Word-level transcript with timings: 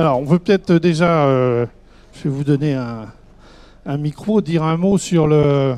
Alors, 0.00 0.18
on 0.18 0.24
veut 0.24 0.38
peut-être 0.38 0.72
déjà, 0.76 1.26
euh, 1.26 1.66
je 2.14 2.22
vais 2.22 2.30
vous 2.30 2.42
donner 2.42 2.72
un, 2.72 3.98
micro, 3.98 4.40
dire 4.40 4.62
un 4.62 4.78
mot 4.78 4.96
sur 4.96 5.26
le, 5.26 5.76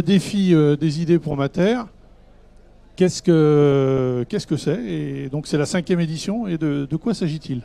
défi 0.00 0.54
euh, 0.54 0.76
des 0.76 1.02
idées 1.02 1.18
pour 1.18 1.36
ma 1.36 1.50
terre. 1.50 1.88
Qu'est-ce 2.96 3.22
que 3.22 4.56
c'est? 4.56 4.82
Et 4.82 5.28
donc 5.28 5.46
c'est 5.46 5.58
la 5.58 5.66
cinquième 5.66 6.00
édition. 6.00 6.46
Et 6.46 6.56
de, 6.56 6.96
quoi 6.96 7.12
s'agit-il? 7.12 7.60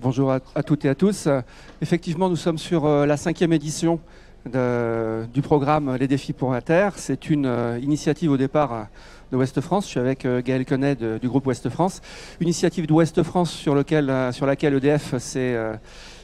Bonjour 0.00 0.30
à, 0.30 0.62
toutes 0.62 0.84
et 0.84 0.88
à 0.88 0.94
tous. 0.94 1.26
Euh, 1.26 1.40
Effectivement, 1.82 2.28
nous 2.28 2.36
sommes 2.36 2.58
sur 2.58 2.86
euh, 2.86 3.06
la 3.06 3.16
cinquième 3.16 3.52
édition 3.52 3.98
du 4.46 5.42
programme 5.42 5.96
Les 5.96 6.08
défis 6.08 6.32
pour 6.32 6.52
la 6.52 6.62
Terre. 6.62 6.92
C'est 6.96 7.30
une 7.30 7.46
euh, 7.46 7.78
initiative 7.82 8.30
au 8.30 8.36
départ 8.36 8.72
euh, 8.72 8.82
de 9.30 9.36
Ouest 9.36 9.60
France. 9.60 9.84
Je 9.84 9.90
suis 9.90 10.00
avec 10.00 10.24
euh, 10.24 10.40
Gaël 10.42 10.64
de- 10.64 11.18
du 11.18 11.28
groupe 11.28 11.46
Ouest 11.46 11.68
France. 11.68 12.00
Initiative 12.40 12.86
d'Ouest 12.86 13.22
France 13.22 13.50
sur, 13.50 13.74
lequel, 13.74 14.08
euh, 14.10 14.32
sur 14.32 14.46
laquelle 14.46 14.74
EDF 14.74 15.18
s'est 15.18 15.54
euh, 15.54 15.74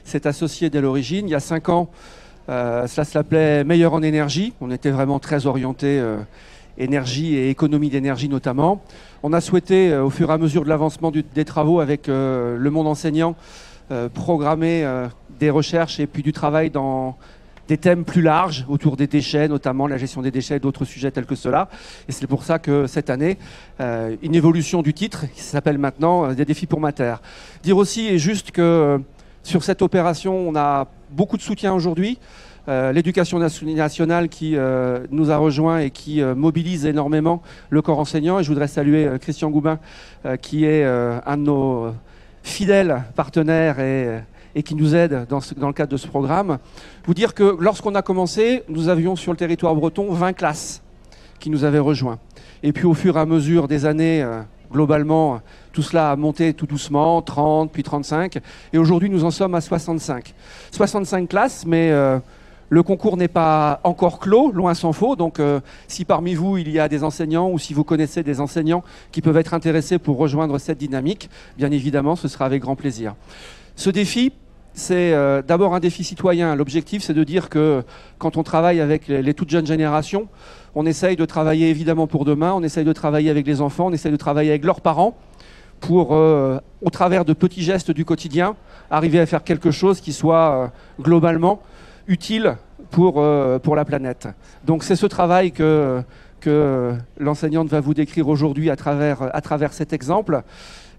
s'est 0.04 0.26
associé 0.26 0.70
dès 0.70 0.80
l'origine. 0.80 1.26
Il 1.28 1.30
y 1.30 1.34
a 1.34 1.40
cinq 1.40 1.70
ans, 1.70 1.88
cela 2.46 3.04
s'appelait 3.04 3.64
Meilleur 3.64 3.94
en 3.94 4.02
énergie. 4.02 4.52
On 4.60 4.70
était 4.70 4.90
vraiment 4.90 5.18
très 5.18 5.46
orienté 5.46 5.98
énergie 6.76 7.34
et 7.36 7.48
économie 7.48 7.88
d'énergie 7.88 8.28
notamment. 8.28 8.82
On 9.22 9.32
a 9.32 9.40
souhaité, 9.40 9.96
au 9.96 10.10
fur 10.10 10.28
et 10.28 10.34
à 10.34 10.36
mesure 10.36 10.62
de 10.64 10.68
l'avancement 10.68 11.10
des 11.10 11.44
travaux 11.46 11.80
avec 11.80 12.08
le 12.08 12.68
monde 12.70 12.86
enseignant, 12.86 13.34
programmer 14.12 14.86
des 15.40 15.48
recherches 15.48 16.00
et 16.00 16.06
puis 16.06 16.22
du 16.22 16.34
travail 16.34 16.68
dans 16.68 17.16
des 17.68 17.78
thèmes 17.78 18.04
plus 18.04 18.22
larges 18.22 18.64
autour 18.68 18.96
des 18.96 19.06
déchets, 19.06 19.48
notamment 19.48 19.86
la 19.86 19.96
gestion 19.96 20.22
des 20.22 20.30
déchets 20.30 20.56
et 20.56 20.60
d'autres 20.60 20.84
sujets 20.84 21.10
tels 21.10 21.26
que 21.26 21.34
cela. 21.34 21.68
Et 22.08 22.12
c'est 22.12 22.26
pour 22.26 22.44
ça 22.44 22.58
que 22.58 22.86
cette 22.86 23.10
année, 23.10 23.38
euh, 23.80 24.16
une 24.22 24.34
évolution 24.34 24.82
du 24.82 24.92
titre 24.92 25.26
qui 25.34 25.40
s'appelle 25.40 25.78
maintenant 25.78 26.30
euh, 26.30 26.34
Des 26.34 26.44
défis 26.44 26.66
pour 26.66 26.80
ma 26.80 26.92
terre. 26.92 27.22
Dire 27.62 27.76
aussi 27.76 28.06
et 28.06 28.18
juste 28.18 28.50
que 28.50 28.60
euh, 28.62 28.98
sur 29.42 29.64
cette 29.64 29.82
opération, 29.82 30.36
on 30.36 30.56
a 30.56 30.88
beaucoup 31.10 31.36
de 31.36 31.42
soutien 31.42 31.74
aujourd'hui. 31.74 32.18
L'éducation 32.66 33.38
nation- 33.38 33.66
nationale 33.66 34.30
qui 34.30 34.56
nous 35.10 35.30
a 35.30 35.36
rejoints 35.36 35.80
et 35.80 35.90
qui 35.90 36.22
mobilise 36.22 36.86
énormément 36.86 37.42
le 37.68 37.82
corps 37.82 37.98
enseignant. 37.98 38.38
Et 38.38 38.42
je 38.42 38.48
voudrais 38.48 38.68
saluer 38.68 39.06
Christian 39.20 39.50
Goubin, 39.50 39.78
qui 40.40 40.64
est 40.64 40.82
un 40.82 41.36
de 41.36 41.42
nos 41.42 41.92
fidèles 42.42 43.02
partenaires 43.14 43.80
et, 43.80 44.22
et 44.54 44.62
qui 44.62 44.74
nous 44.74 44.94
aide 44.94 45.26
dans, 45.28 45.40
ce- 45.40 45.54
dans 45.54 45.66
le 45.68 45.72
cadre 45.72 45.92
de 45.92 45.96
ce 45.96 46.06
programme. 46.06 46.58
Vous 47.06 47.14
dire 47.14 47.34
que 47.34 47.56
lorsqu'on 47.60 47.94
a 47.94 48.02
commencé, 48.02 48.62
nous 48.68 48.88
avions 48.88 49.16
sur 49.16 49.32
le 49.32 49.36
territoire 49.38 49.74
breton 49.74 50.12
20 50.12 50.32
classes 50.32 50.82
qui 51.40 51.50
nous 51.50 51.64
avaient 51.64 51.78
rejoints. 51.78 52.18
Et 52.62 52.72
puis 52.72 52.84
au 52.86 52.94
fur 52.94 53.16
et 53.16 53.20
à 53.20 53.26
mesure 53.26 53.68
des 53.68 53.84
années, 53.84 54.22
euh, 54.22 54.40
globalement, 54.72 55.40
tout 55.72 55.82
cela 55.82 56.12
a 56.12 56.16
monté 56.16 56.54
tout 56.54 56.66
doucement, 56.66 57.20
30, 57.22 57.70
puis 57.70 57.82
35. 57.82 58.38
Et 58.72 58.78
aujourd'hui, 58.78 59.10
nous 59.10 59.24
en 59.24 59.30
sommes 59.30 59.54
à 59.54 59.60
65. 59.60 60.34
65 60.70 61.28
classes, 61.28 61.64
mais 61.66 61.90
euh, 61.90 62.18
le 62.70 62.82
concours 62.82 63.16
n'est 63.16 63.28
pas 63.28 63.80
encore 63.84 64.18
clos, 64.18 64.50
loin 64.52 64.72
s'en 64.74 64.92
faut. 64.92 65.16
Donc 65.16 65.38
euh, 65.38 65.60
si 65.86 66.04
parmi 66.04 66.34
vous, 66.34 66.56
il 66.56 66.70
y 66.70 66.78
a 66.80 66.88
des 66.88 67.04
enseignants 67.04 67.50
ou 67.50 67.58
si 67.58 67.74
vous 67.74 67.84
connaissez 67.84 68.22
des 68.22 68.40
enseignants 68.40 68.82
qui 69.12 69.20
peuvent 69.20 69.36
être 69.36 69.52
intéressés 69.54 69.98
pour 69.98 70.16
rejoindre 70.16 70.58
cette 70.58 70.78
dynamique, 70.78 71.28
bien 71.58 71.70
évidemment, 71.70 72.16
ce 72.16 72.28
sera 72.28 72.46
avec 72.46 72.62
grand 72.62 72.76
plaisir. 72.76 73.14
Ce 73.76 73.90
défi, 73.90 74.32
c'est 74.74 75.12
euh, 75.12 75.40
d'abord 75.40 75.74
un 75.74 75.80
défi 75.80 76.02
citoyen. 76.02 76.54
L'objectif, 76.56 77.02
c'est 77.02 77.14
de 77.14 77.24
dire 77.24 77.48
que 77.48 77.84
quand 78.18 78.36
on 78.36 78.42
travaille 78.42 78.80
avec 78.80 79.06
les, 79.06 79.32
toutes 79.32 79.50
jeunes 79.50 79.66
générations, 79.66 80.28
on 80.74 80.84
essaye 80.84 81.14
de 81.16 81.24
travailler 81.24 81.70
évidemment 81.70 82.08
pour 82.08 82.24
demain, 82.24 82.52
on 82.52 82.62
essaye 82.62 82.84
de 82.84 82.92
travailler 82.92 83.30
avec 83.30 83.46
les 83.46 83.60
enfants, 83.60 83.86
on 83.86 83.92
essaye 83.92 84.10
de 84.10 84.16
travailler 84.16 84.50
avec 84.50 84.64
leurs 84.64 84.80
parents 84.80 85.16
pour, 85.78 86.14
euh, 86.14 86.58
au 86.82 86.90
travers 86.90 87.24
de 87.24 87.32
petits 87.32 87.62
gestes 87.62 87.92
du 87.92 88.04
quotidien, 88.04 88.56
arriver 88.90 89.20
à 89.20 89.26
faire 89.26 89.44
quelque 89.44 89.70
chose 89.70 90.00
qui 90.00 90.12
soit 90.12 90.64
euh, 90.64 90.66
globalement 91.00 91.62
utile 92.08 92.56
pour, 92.90 93.24
pour 93.62 93.76
la 93.76 93.84
planète. 93.84 94.28
Donc 94.66 94.84
c'est 94.84 94.94
ce 94.94 95.06
travail 95.06 95.52
que, 95.52 96.02
que 96.40 96.92
l'enseignante 97.18 97.68
va 97.68 97.80
vous 97.80 97.94
décrire 97.94 98.28
aujourd'hui 98.28 98.68
à 98.70 98.76
travers, 98.76 99.34
à 99.34 99.40
travers 99.40 99.72
cet 99.72 99.92
exemple 99.92 100.42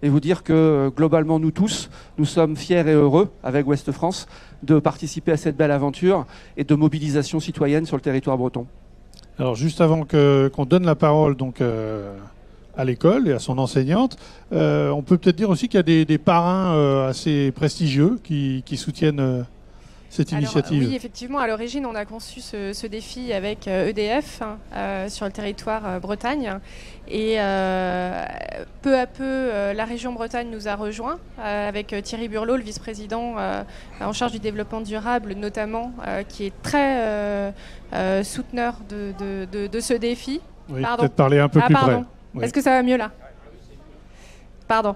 et 0.02 0.10
vous 0.10 0.20
dire 0.20 0.44
que 0.44 0.54
euh, 0.54 0.90
globalement 0.90 1.40
nous 1.40 1.52
tous, 1.52 1.90
nous 2.18 2.26
sommes 2.26 2.56
fiers 2.56 2.88
et 2.88 2.94
heureux 2.94 3.30
avec 3.44 3.68
Ouest 3.68 3.92
France 3.92 4.28
de 4.64 4.80
participer 4.80 5.32
à 5.32 5.38
cette 5.38 5.58
belle 5.58 5.72
aventure 5.72 6.26
et 6.58 6.64
de 6.64 6.76
mobilisation 6.76 7.40
citoyenne 7.40 7.86
sur 7.86 7.96
le 7.96 8.02
territoire 8.02 8.38
breton. 8.38 8.66
Alors 9.38 9.56
juste 9.56 9.82
avant 9.82 10.06
qu'on 10.06 10.66
donne 10.66 10.86
la 10.86 10.96
parole 10.96 11.36
donc 11.36 11.62
euh, 11.62 12.16
à 12.78 12.86
l'école 12.86 13.28
et 13.28 13.34
à 13.34 13.40
son 13.40 13.58
enseignante, 13.58 14.18
euh, 14.54 14.90
on 14.90 15.02
peut 15.02 15.18
peut-être 15.18 15.36
dire 15.36 15.50
aussi 15.50 15.68
qu'il 15.68 15.78
y 15.78 16.02
a 16.02 16.06
des, 16.06 16.18
parrains 16.18 17.08
assez 17.08 17.52
prestigieux 17.52 18.20
qui 18.24 18.78
soutiennent 18.78 19.46
Alors, 20.31 20.53
oui, 20.72 20.96
effectivement, 20.96 21.40
à 21.40 21.48
l'origine, 21.48 21.86
on 21.86 21.96
a 21.96 22.06
conçu 22.06 22.40
ce, 22.42 22.74
ce 22.74 22.88
défi 22.88 23.34
avec 23.34 23.68
euh, 23.68 23.88
EDF 23.90 24.42
hein, 24.42 24.58
euh, 24.76 25.09
sur 25.09 25.26
le 25.26 25.31
territoire 25.31 25.81
euh, 25.86 26.00
Bretagne. 26.00 26.59
Et 27.08 27.36
peu 28.81 28.98
à 28.98 29.06
peu, 29.06 29.50
la 29.76 29.86
région 29.86 30.12
Bretagne 30.14 30.50
nous 30.50 30.68
a 30.68 30.76
rejoints 30.76 31.20
avec 31.38 31.96
Thierry 32.02 32.28
Burlot, 32.28 32.58
le 32.58 32.64
vice-président 32.64 33.36
en 34.02 34.12
charge 34.14 34.31
du 34.31 34.40
développement 34.40 34.81
durable, 34.81 35.34
notamment, 35.34 35.92
qui 36.30 36.47
est 36.47 36.53
très 36.64 37.53
souteneur 38.24 38.78
de, 38.90 39.14
de- 39.20 39.47
de- 39.52 39.68
de 39.68 39.80
ce 39.80 39.94
défi. 39.94 40.42
Oui, 40.70 40.82
pardon. 40.82 41.03
peut-être 41.03 41.14
parler 41.16 41.38
un 41.38 41.47
peu 41.47 41.59
ah, 41.62 41.66
plus 41.68 41.74
pardon. 41.76 41.92
près. 41.92 42.03
Oui. 42.34 42.44
Est-ce 42.44 42.53
que 42.53 42.62
ça 42.62 42.72
va 42.72 42.82
mieux 42.82 42.97
là? 42.97 43.12
Pardon. 44.68 44.96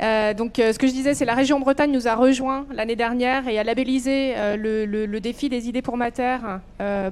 Euh, 0.00 0.32
donc, 0.32 0.58
euh, 0.58 0.72
ce 0.72 0.78
que 0.78 0.86
je 0.86 0.92
disais, 0.92 1.14
c'est 1.14 1.24
la 1.24 1.34
région 1.34 1.58
Bretagne 1.58 1.90
nous 1.90 2.06
a 2.06 2.14
rejoints 2.14 2.66
l'année 2.72 2.94
dernière 2.96 3.48
et 3.48 3.58
a 3.58 3.64
labellisé 3.64 4.34
euh, 4.36 4.56
le, 4.56 4.86
le- 4.86 5.06
le 5.06 5.20
défi 5.20 5.48
des 5.48 5.68
idées 5.68 5.82
pour 5.82 5.96
ma 5.96 6.10
terre. 6.12 6.60
Euh, 6.80 7.10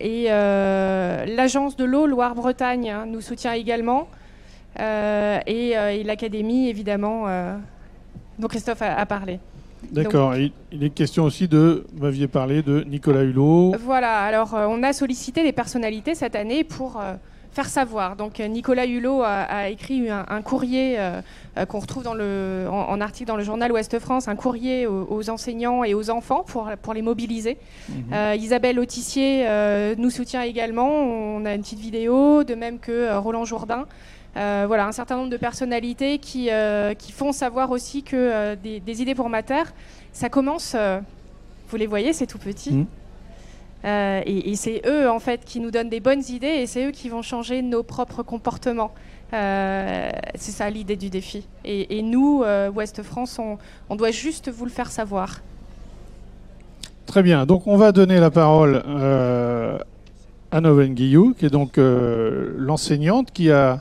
et 0.00 0.24
l'agence 1.36 1.76
de 1.76 1.84
l'eau 1.84 2.06
Loire-Bretagne 2.06 2.90
hein, 2.90 3.04
nous 3.06 3.20
soutient 3.20 3.52
également. 3.52 4.08
Et, 4.78 5.72
et 5.72 6.02
l'académie, 6.04 6.70
évidemment, 6.70 7.26
dont 8.38 8.48
Christophe 8.48 8.80
a, 8.80 8.96
a 8.96 9.04
parlé. 9.04 9.38
D'accord. 9.90 10.34
Il 10.36 10.82
est 10.82 10.88
question 10.90 11.24
aussi 11.24 11.46
de, 11.48 11.84
vous 11.92 12.02
m'aviez 12.04 12.26
parlé 12.28 12.62
de 12.62 12.82
Nicolas 12.84 13.22
Hulot. 13.24 13.74
Voilà, 13.80 14.20
alors 14.20 14.54
on 14.54 14.82
a 14.82 14.94
sollicité 14.94 15.42
des 15.42 15.52
personnalités 15.52 16.14
cette 16.14 16.36
année 16.36 16.64
pour 16.64 17.02
faire 17.52 17.68
savoir. 17.68 18.16
Donc 18.16 18.40
euh, 18.40 18.48
Nicolas 18.48 18.86
Hulot 18.86 19.22
a, 19.22 19.42
a 19.42 19.68
écrit 19.68 20.08
un, 20.08 20.24
un 20.28 20.42
courrier 20.42 20.98
euh, 20.98 21.20
euh, 21.58 21.66
qu'on 21.66 21.80
retrouve 21.80 22.02
dans 22.02 22.14
le, 22.14 22.66
en, 22.70 22.88
en 22.88 23.00
article 23.00 23.28
dans 23.28 23.36
le 23.36 23.44
journal 23.44 23.70
Ouest 23.72 23.98
France, 23.98 24.26
un 24.26 24.36
courrier 24.36 24.86
aux, 24.86 25.06
aux 25.10 25.28
enseignants 25.28 25.84
et 25.84 25.92
aux 25.94 26.08
enfants 26.10 26.44
pour, 26.46 26.70
pour 26.80 26.94
les 26.94 27.02
mobiliser. 27.02 27.58
Euh, 28.12 28.34
Isabelle 28.38 28.78
Autissier 28.78 29.44
euh, 29.46 29.94
nous 29.98 30.10
soutient 30.10 30.42
également, 30.42 30.88
on 30.88 31.44
a 31.44 31.54
une 31.54 31.60
petite 31.60 31.80
vidéo, 31.80 32.42
de 32.42 32.54
même 32.54 32.78
que 32.78 33.14
Roland 33.18 33.44
Jourdain. 33.44 33.86
Voilà, 34.34 34.86
un 34.86 34.92
certain 34.92 35.16
nombre 35.16 35.28
de 35.28 35.36
personnalités 35.36 36.18
qui, 36.18 36.48
qui 36.98 37.12
font 37.12 37.32
savoir 37.32 37.70
aussi 37.70 38.02
que 38.02 38.54
des, 38.54 38.80
des 38.80 39.02
idées 39.02 39.14
pour 39.14 39.28
ma 39.28 39.42
terre, 39.42 39.74
ça 40.14 40.30
commence, 40.30 40.74
vous 41.68 41.76
les 41.76 41.86
voyez, 41.86 42.14
c'est 42.14 42.26
tout 42.26 42.38
petit. 42.38 42.72
Mhm. 42.72 42.86
Euh, 43.84 44.20
et 44.26 44.50
et 44.52 44.56
c'est 44.56 44.82
eux, 44.86 45.10
en 45.10 45.18
fait, 45.18 45.44
qui 45.44 45.58
nous 45.60 45.70
donnent 45.70 45.88
des 45.90 46.00
bonnes 46.00 46.22
idées 46.28 46.46
et 46.62 46.66
c'est 46.66 46.86
eux 46.86 46.90
qui 46.92 47.08
vont 47.08 47.22
changer 47.22 47.62
nos 47.62 47.82
propres 47.82 48.22
comportements. 48.22 48.92
Euh, 49.32 50.10
c'est 50.34 50.52
ça 50.52 50.68
l'idée 50.70 50.96
du 50.96 51.08
défi. 51.08 51.46
Et, 51.64 51.98
et 51.98 52.02
nous, 52.02 52.42
euh, 52.44 52.70
Ouest 52.70 53.02
France, 53.02 53.38
on, 53.38 53.58
on 53.88 53.96
doit 53.96 54.10
juste 54.10 54.50
vous 54.50 54.64
le 54.66 54.70
faire 54.70 54.90
savoir. 54.90 55.40
Très 57.06 57.22
bien. 57.22 57.46
Donc 57.46 57.66
on 57.66 57.76
va 57.76 57.92
donner 57.92 58.20
la 58.20 58.30
parole 58.30 58.82
euh, 58.86 59.78
à 60.50 60.60
Noven 60.60 60.94
Guillou, 60.94 61.34
qui 61.36 61.46
est 61.46 61.50
donc 61.50 61.78
euh, 61.78 62.54
l'enseignante 62.58 63.32
qui 63.32 63.50
a, 63.50 63.80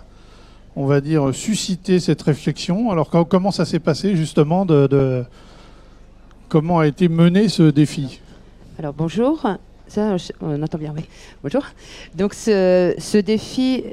on 0.76 0.86
va 0.86 1.02
dire, 1.02 1.34
suscité 1.36 2.00
cette 2.00 2.22
réflexion. 2.22 2.90
Alors 2.90 3.10
quand- 3.10 3.26
comment 3.26 3.52
ça 3.52 3.66
s'est 3.66 3.80
passé 3.80 4.16
justement 4.16 4.66
de, 4.66 4.88
de- 4.88 5.24
comment 6.50 6.80
a 6.80 6.88
été 6.88 7.08
mené 7.10 7.50
ce 7.50 7.64
défi? 7.64 8.20
Alors 8.80 8.94
bonjour, 8.94 9.46
ça 9.92 10.16
on 10.42 10.62
entend 10.64 10.78
bien, 10.78 10.94
oui. 10.96 11.04
Bonjour. 11.44 11.64
Donc 12.16 12.34
ce, 12.34 12.94
ce 12.98 13.18
défi, 13.18 13.84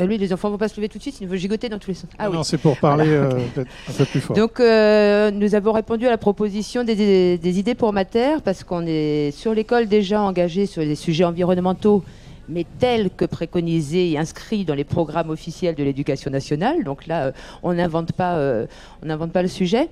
euh, 0.00 0.06
lui 0.06 0.18
les 0.18 0.32
enfants 0.32 0.50
vont 0.50 0.58
pas 0.58 0.68
se 0.68 0.76
lever 0.76 0.88
tout 0.88 0.98
de 0.98 1.02
suite, 1.02 1.20
ils 1.20 1.28
vont 1.28 1.36
gigoter 1.36 1.68
dans 1.68 1.78
tous 1.78 1.88
les 1.90 1.94
sens. 1.94 2.10
Ah 2.18 2.28
oui. 2.30 2.36
Non, 2.36 2.42
c'est 2.42 2.58
pour 2.58 2.76
parler 2.78 3.04
Voilà, 3.04 3.34
euh, 3.34 3.40
peut-être 3.54 3.68
un 3.88 3.92
peu 3.92 4.04
plus 4.06 4.20
fort. 4.20 4.36
Donc 4.36 4.58
euh, 4.60 5.30
nous 5.30 5.54
avons 5.54 5.72
répondu 5.72 6.06
à 6.06 6.10
la 6.10 6.18
proposition 6.18 6.84
des, 6.84 6.94
des- 6.96 7.38
des 7.38 7.58
idées 7.58 7.74
pour 7.74 7.92
ma 7.92 8.04
terre 8.04 8.42
parce 8.42 8.64
qu'on 8.64 8.84
est 8.86 9.30
sur 9.32 9.54
l'école 9.54 9.86
déjà 9.86 10.20
engagé 10.22 10.66
sur 10.66 10.82
les 10.82 10.94
sujets 10.96 11.24
environnementaux, 11.24 12.02
mais 12.50 12.66
tel 12.78 13.10
que 13.10 13.24
préconisé 13.24 14.10
et 14.10 14.18
inscrit 14.18 14.64
dans 14.64 14.74
les 14.74 14.84
programmes 14.84 15.30
officiels 15.30 15.74
de 15.74 15.82
l'éducation 15.82 16.30
nationale. 16.30 16.84
Donc 16.84 17.06
là, 17.06 17.26
euh, 17.26 17.32
on 17.62 17.72
n'invente 17.72 18.12
pas, 18.12 18.36
euh, 18.36 18.66
on 19.02 19.06
n'invente 19.06 19.32
pas 19.32 19.42
le 19.42 19.48
sujet. 19.48 19.88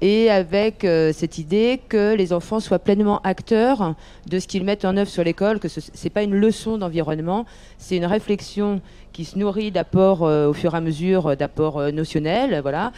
Et 0.00 0.30
avec 0.30 0.84
euh, 0.84 1.12
cette 1.12 1.38
idée 1.38 1.80
que 1.88 2.14
les 2.14 2.32
enfants 2.32 2.60
soient 2.60 2.78
pleinement 2.78 3.20
acteurs 3.22 3.94
de 4.28 4.38
ce 4.38 4.48
qu'ils 4.48 4.64
mettent 4.64 4.84
en 4.84 4.96
œuvre 4.96 5.10
sur 5.10 5.22
l'école, 5.22 5.60
que 5.60 5.68
ce 5.68 5.80
n'est 5.80 6.10
pas 6.10 6.22
une 6.22 6.34
leçon 6.34 6.78
d'environnement, 6.78 7.46
c'est 7.78 7.96
une 7.96 8.06
réflexion 8.06 8.80
qui 9.12 9.24
se 9.24 9.38
nourrit 9.38 9.70
d'apports 9.70 10.22
au 10.22 10.52
fur 10.52 10.74
et 10.74 10.76
à 10.76 10.80
mesure, 10.80 11.36
d'apports 11.36 11.92
notionnels, 11.92 12.60
voilà, 12.62 12.92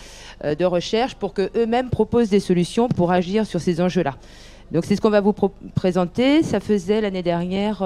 de 0.44 0.65
recherche, 0.67 1.15
pour 1.15 1.32
qu'eux-mêmes 1.32 1.88
proposent 1.88 2.29
des 2.29 2.38
solutions 2.38 2.87
pour 2.88 3.12
agir 3.12 3.47
sur 3.47 3.61
ces 3.61 3.81
enjeux-là. 3.81 4.17
Donc 4.73 4.85
c'est 4.85 4.94
ce 4.94 5.00
qu'on 5.00 5.11
va 5.11 5.23
vous 5.23 5.35
présenter. 5.75 6.43
Ça 6.43 6.61
faisait 6.61 7.00
l'année 7.00 7.23
dernière 7.23 7.82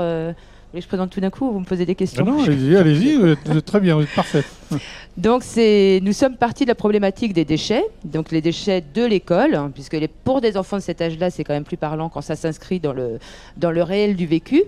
je 0.81 0.87
présente 0.87 1.11
tout 1.11 1.21
d'un 1.21 1.31
coup 1.31 1.51
vous 1.53 1.61
me 1.61 1.65
posez 1.65 1.87
des 1.87 1.95
questions 1.95 2.25
ah 2.27 2.31
Non, 2.31 2.43
allez-y, 2.43 2.77
allez-y, 2.77 3.63
très 3.63 3.81
bien, 3.81 3.95
vous 3.97 4.03
êtes 4.03 4.15
parfaite. 4.15 4.47
Donc 5.17 5.43
nous 5.57 6.13
sommes 6.13 6.37
partis 6.37 6.65
de 6.65 6.69
la 6.69 6.75
problématique 6.75 7.33
des 7.33 7.47
déchets, 7.47 7.85
donc 8.05 8.31
les 8.33 8.43
déchets 8.43 8.85
de 8.95 9.03
l'école, 9.03 9.55
hein, 9.55 9.71
puisque 9.73 9.95
les, 9.95 10.09
pour 10.09 10.43
des 10.43 10.59
enfants 10.59 10.77
de 10.77 10.83
cet 10.83 11.01
âge-là, 11.01 11.31
c'est 11.31 11.43
quand 11.43 11.55
même 11.55 11.65
plus 11.65 11.79
parlant 11.79 12.11
quand 12.11 12.21
ça 12.21 12.37
s'inscrit 12.37 12.81
dans 12.81 12.93
le, 12.93 13.19
dans 13.57 13.71
le 13.71 13.83
réel 13.83 14.15
du 14.15 14.27
vécu. 14.27 14.65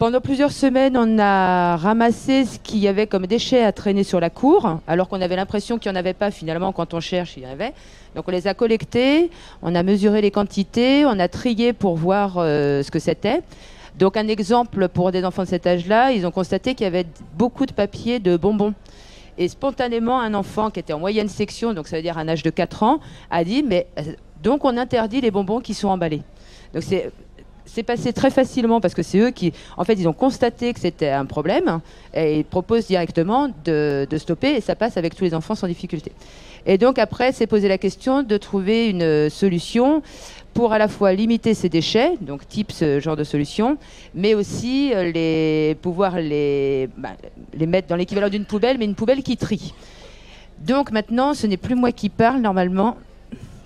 Pendant 0.00 0.22
plusieurs 0.22 0.50
semaines, 0.50 0.96
on 0.96 1.18
a 1.18 1.76
ramassé 1.76 2.46
ce 2.46 2.58
qu'il 2.58 2.78
y 2.78 2.88
avait 2.88 3.06
comme 3.06 3.26
déchets 3.26 3.62
à 3.62 3.70
traîner 3.70 4.02
sur 4.02 4.18
la 4.18 4.30
cour, 4.30 4.80
alors 4.88 5.08
qu'on 5.08 5.20
avait 5.20 5.36
l'impression 5.36 5.78
qu'il 5.78 5.92
n'y 5.92 5.98
en 5.98 6.00
avait 6.00 6.14
pas. 6.14 6.30
Finalement, 6.30 6.72
quand 6.72 6.94
on 6.94 7.00
cherche, 7.00 7.36
il 7.36 7.42
y 7.42 7.46
en 7.46 7.50
avait. 7.50 7.74
Donc 8.16 8.26
on 8.26 8.30
les 8.30 8.46
a 8.46 8.54
collectés, 8.54 9.30
on 9.62 9.74
a 9.74 9.82
mesuré 9.82 10.22
les 10.22 10.30
quantités, 10.30 11.04
on 11.04 11.18
a 11.18 11.28
trié 11.28 11.74
pour 11.74 11.96
voir 11.96 12.38
euh, 12.38 12.82
ce 12.82 12.90
que 12.90 12.98
c'était. 12.98 13.42
Donc 13.98 14.16
un 14.16 14.28
exemple 14.28 14.88
pour 14.88 15.12
des 15.12 15.24
enfants 15.24 15.42
de 15.42 15.48
cet 15.48 15.66
âge-là, 15.66 16.12
ils 16.12 16.26
ont 16.26 16.30
constaté 16.30 16.74
qu'il 16.74 16.84
y 16.84 16.86
avait 16.86 17.06
beaucoup 17.34 17.66
de 17.66 17.72
papiers 17.72 18.18
de 18.20 18.36
bonbons. 18.36 18.74
Et 19.38 19.48
spontanément, 19.48 20.20
un 20.20 20.34
enfant 20.34 20.70
qui 20.70 20.80
était 20.80 20.92
en 20.92 20.98
moyenne 20.98 21.28
section, 21.28 21.72
donc 21.72 21.88
ça 21.88 21.96
veut 21.96 22.02
dire 22.02 22.18
un 22.18 22.28
âge 22.28 22.42
de 22.42 22.50
4 22.50 22.82
ans, 22.82 23.00
a 23.30 23.42
dit, 23.44 23.62
mais 23.62 23.86
euh, 23.98 24.02
donc 24.42 24.64
on 24.64 24.76
interdit 24.76 25.20
les 25.20 25.30
bonbons 25.30 25.60
qui 25.60 25.74
sont 25.74 25.88
emballés. 25.88 26.22
Donc 26.74 26.82
c'est 26.82 27.10
passé 27.82 28.12
très 28.12 28.30
facilement 28.30 28.80
parce 28.80 28.94
que 28.94 29.02
c'est 29.02 29.18
eux 29.18 29.30
qui, 29.30 29.52
en 29.76 29.84
fait, 29.84 29.94
ils 29.94 30.08
ont 30.08 30.12
constaté 30.12 30.72
que 30.72 30.80
c'était 30.80 31.10
un 31.10 31.24
problème 31.24 31.80
et 32.14 32.38
ils 32.38 32.44
proposent 32.44 32.86
directement 32.86 33.48
de, 33.64 34.06
de, 34.08 34.18
stopper 34.18 34.56
et 34.56 34.60
ça 34.60 34.74
passe 34.74 34.96
avec 34.96 35.14
tous 35.14 35.24
les 35.24 35.34
enfants 35.34 35.54
sans 35.54 35.66
difficulté. 35.66 36.12
Et 36.66 36.76
donc 36.76 36.98
après, 36.98 37.32
c'est 37.32 37.46
posé 37.46 37.68
la 37.68 37.78
question 37.78 38.22
de 38.22 38.36
trouver 38.36 38.88
une 38.88 39.30
solution 39.30 40.02
pour 40.54 40.72
à 40.72 40.78
la 40.78 40.88
fois 40.88 41.12
limiter 41.12 41.54
ces 41.54 41.68
déchets, 41.68 42.14
donc 42.20 42.46
type 42.48 42.72
ce 42.72 43.00
genre 43.00 43.16
de 43.16 43.24
solution, 43.24 43.78
mais 44.14 44.34
aussi 44.34 44.92
euh, 44.92 45.10
les, 45.10 45.76
pouvoir 45.80 46.18
les, 46.18 46.88
bah, 46.96 47.10
les 47.54 47.66
mettre 47.66 47.88
dans 47.88 47.96
l'équivalent 47.96 48.28
d'une 48.28 48.44
poubelle, 48.44 48.76
mais 48.78 48.84
une 48.84 48.94
poubelle 48.94 49.22
qui 49.22 49.36
trie. 49.36 49.74
Donc 50.58 50.90
maintenant, 50.90 51.34
ce 51.34 51.46
n'est 51.46 51.56
plus 51.56 51.74
moi 51.74 51.92
qui 51.92 52.08
parle 52.08 52.40
normalement. 52.40 52.96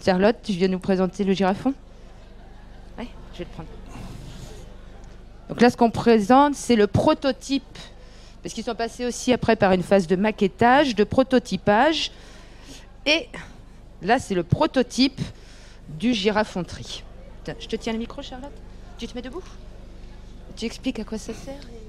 Charlotte, 0.05 0.37
tu 0.43 0.53
viens 0.53 0.69
nous 0.69 0.79
présenter 0.79 1.25
le 1.25 1.33
girafon? 1.33 1.73
Oui, 2.99 3.09
je 3.33 3.39
vais 3.39 3.45
le 3.45 3.51
prendre. 3.51 3.69
Donc 5.55 5.61
là, 5.61 5.71
ce 5.71 5.77
qu'on 5.77 5.91
présente, 5.91 6.57
c'est 6.57 6.75
le 6.75 6.89
prototype, 6.89 7.79
parce 8.43 8.53
qu'ils 8.53 8.65
sont 8.65 8.75
passés 8.75 9.07
aussi 9.07 9.33
après 9.33 9.55
par 9.55 9.71
une 9.71 9.85
phase 9.85 10.09
de 10.09 10.17
maquettage, 10.17 10.97
de 10.97 11.05
prototypage. 11.05 12.11
Et 13.07 13.29
là, 14.03 14.19
c'est 14.19 14.35
le 14.35 14.43
prototype 14.43 15.21
du 15.89 16.13
girafon-tri. 16.13 17.05
Je 17.47 17.69
te 17.69 17.77
tiens 17.77 17.93
le 17.93 18.01
micro, 18.01 18.21
Charlotte 18.21 18.51
Tu 18.99 19.07
te 19.07 19.15
mets 19.15 19.23
debout? 19.23 19.45
Tu 20.57 20.65
expliques 20.65 20.99
à 20.99 21.05
quoi 21.05 21.19
ça 21.19 21.33
sert 21.33 21.55
et 21.55 21.85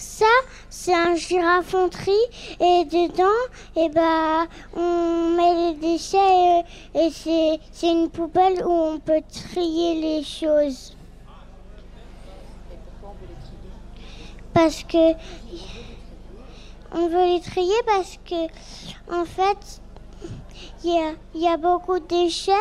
ça 0.00 0.24
c'est 0.70 0.94
un 0.94 1.14
girafon-tri 1.14 2.16
et 2.58 2.84
dedans, 2.86 3.24
et 3.76 3.84
eh 3.84 3.88
ben, 3.90 4.46
on 4.74 5.36
met 5.36 5.72
les 5.72 5.74
déchets 5.74 6.64
et, 6.94 7.10
c'est 7.10 7.90
une 7.90 8.08
poubelle 8.08 8.64
où 8.64 8.70
on 8.70 8.98
peut 8.98 9.20
trier 9.30 10.00
les 10.00 10.22
choses. 10.24 10.96
Et 12.72 12.76
pourquoi 12.84 13.10
on 13.10 13.20
veut 13.20 13.28
les 13.28 13.34
trier 13.42 13.58
Parce 14.62 14.84
que 14.84 15.14
on 16.92 17.08
veut 17.08 17.24
les 17.24 17.40
trier 17.40 17.80
parce 17.86 18.18
que 18.26 18.44
en 19.10 19.24
fait 19.24 19.80
il 20.84 21.14
y 21.34 21.48
a, 21.48 21.56
beaucoup 21.56 21.98
de 21.98 22.04
déchets. 22.04 22.52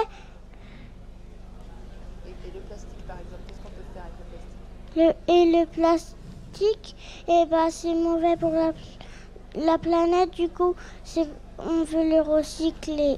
Et, 2.25 2.31
le 2.53 2.61
plastique, 2.61 3.05
par 3.05 3.17
exemple, 3.17 3.41
qu'est-ce 3.47 3.59
qu'on 3.59 3.69
peut 3.69 3.83
faire 3.93 4.05
avec 4.05 4.15
le 4.95 5.13
plastique 5.13 5.27
Et 5.27 5.45
le 5.51 5.65
plastique, 5.65 6.95
eh 7.27 7.45
ben, 7.47 7.69
c'est 7.69 7.93
mauvais 7.93 8.37
pour 8.37 8.51
la, 8.51 8.71
la 9.55 9.77
planète, 9.77 10.31
du 10.31 10.47
coup, 10.47 10.75
on 11.57 11.83
veut 11.83 12.09
le 12.09 12.21
recycler. 12.21 13.17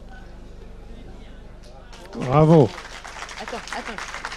Bravo. 2.16 2.68
Attends, 3.44 3.58
attends. 3.78 4.31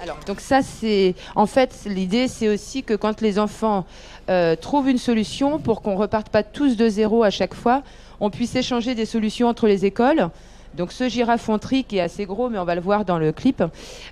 Alors, 0.00 0.18
donc 0.26 0.40
ça, 0.40 0.62
c'est... 0.62 1.14
En 1.34 1.46
fait, 1.46 1.76
l'idée, 1.86 2.28
c'est 2.28 2.48
aussi 2.48 2.84
que 2.84 2.94
quand 2.94 3.20
les 3.20 3.38
enfants 3.38 3.84
euh, 4.30 4.54
trouve 4.54 4.88
une 4.88 4.98
solution 4.98 5.58
pour 5.58 5.82
qu'on 5.82 5.96
reparte 5.96 6.28
pas 6.28 6.44
tous 6.44 6.76
de 6.76 6.88
zéro 6.88 7.24
à 7.24 7.30
chaque 7.30 7.54
fois, 7.54 7.82
on 8.20 8.30
puisse 8.30 8.54
échanger 8.54 8.94
des 8.94 9.06
solutions 9.06 9.48
entre 9.48 9.66
les 9.66 9.84
écoles. 9.84 10.30
Donc 10.76 10.92
ce 10.92 11.08
girafonterie 11.08 11.84
qui 11.84 11.96
est 11.96 12.00
assez 12.00 12.26
gros, 12.26 12.48
mais 12.50 12.58
on 12.58 12.64
va 12.64 12.74
le 12.74 12.80
voir 12.80 13.04
dans 13.04 13.18
le 13.18 13.32
clip, 13.32 13.64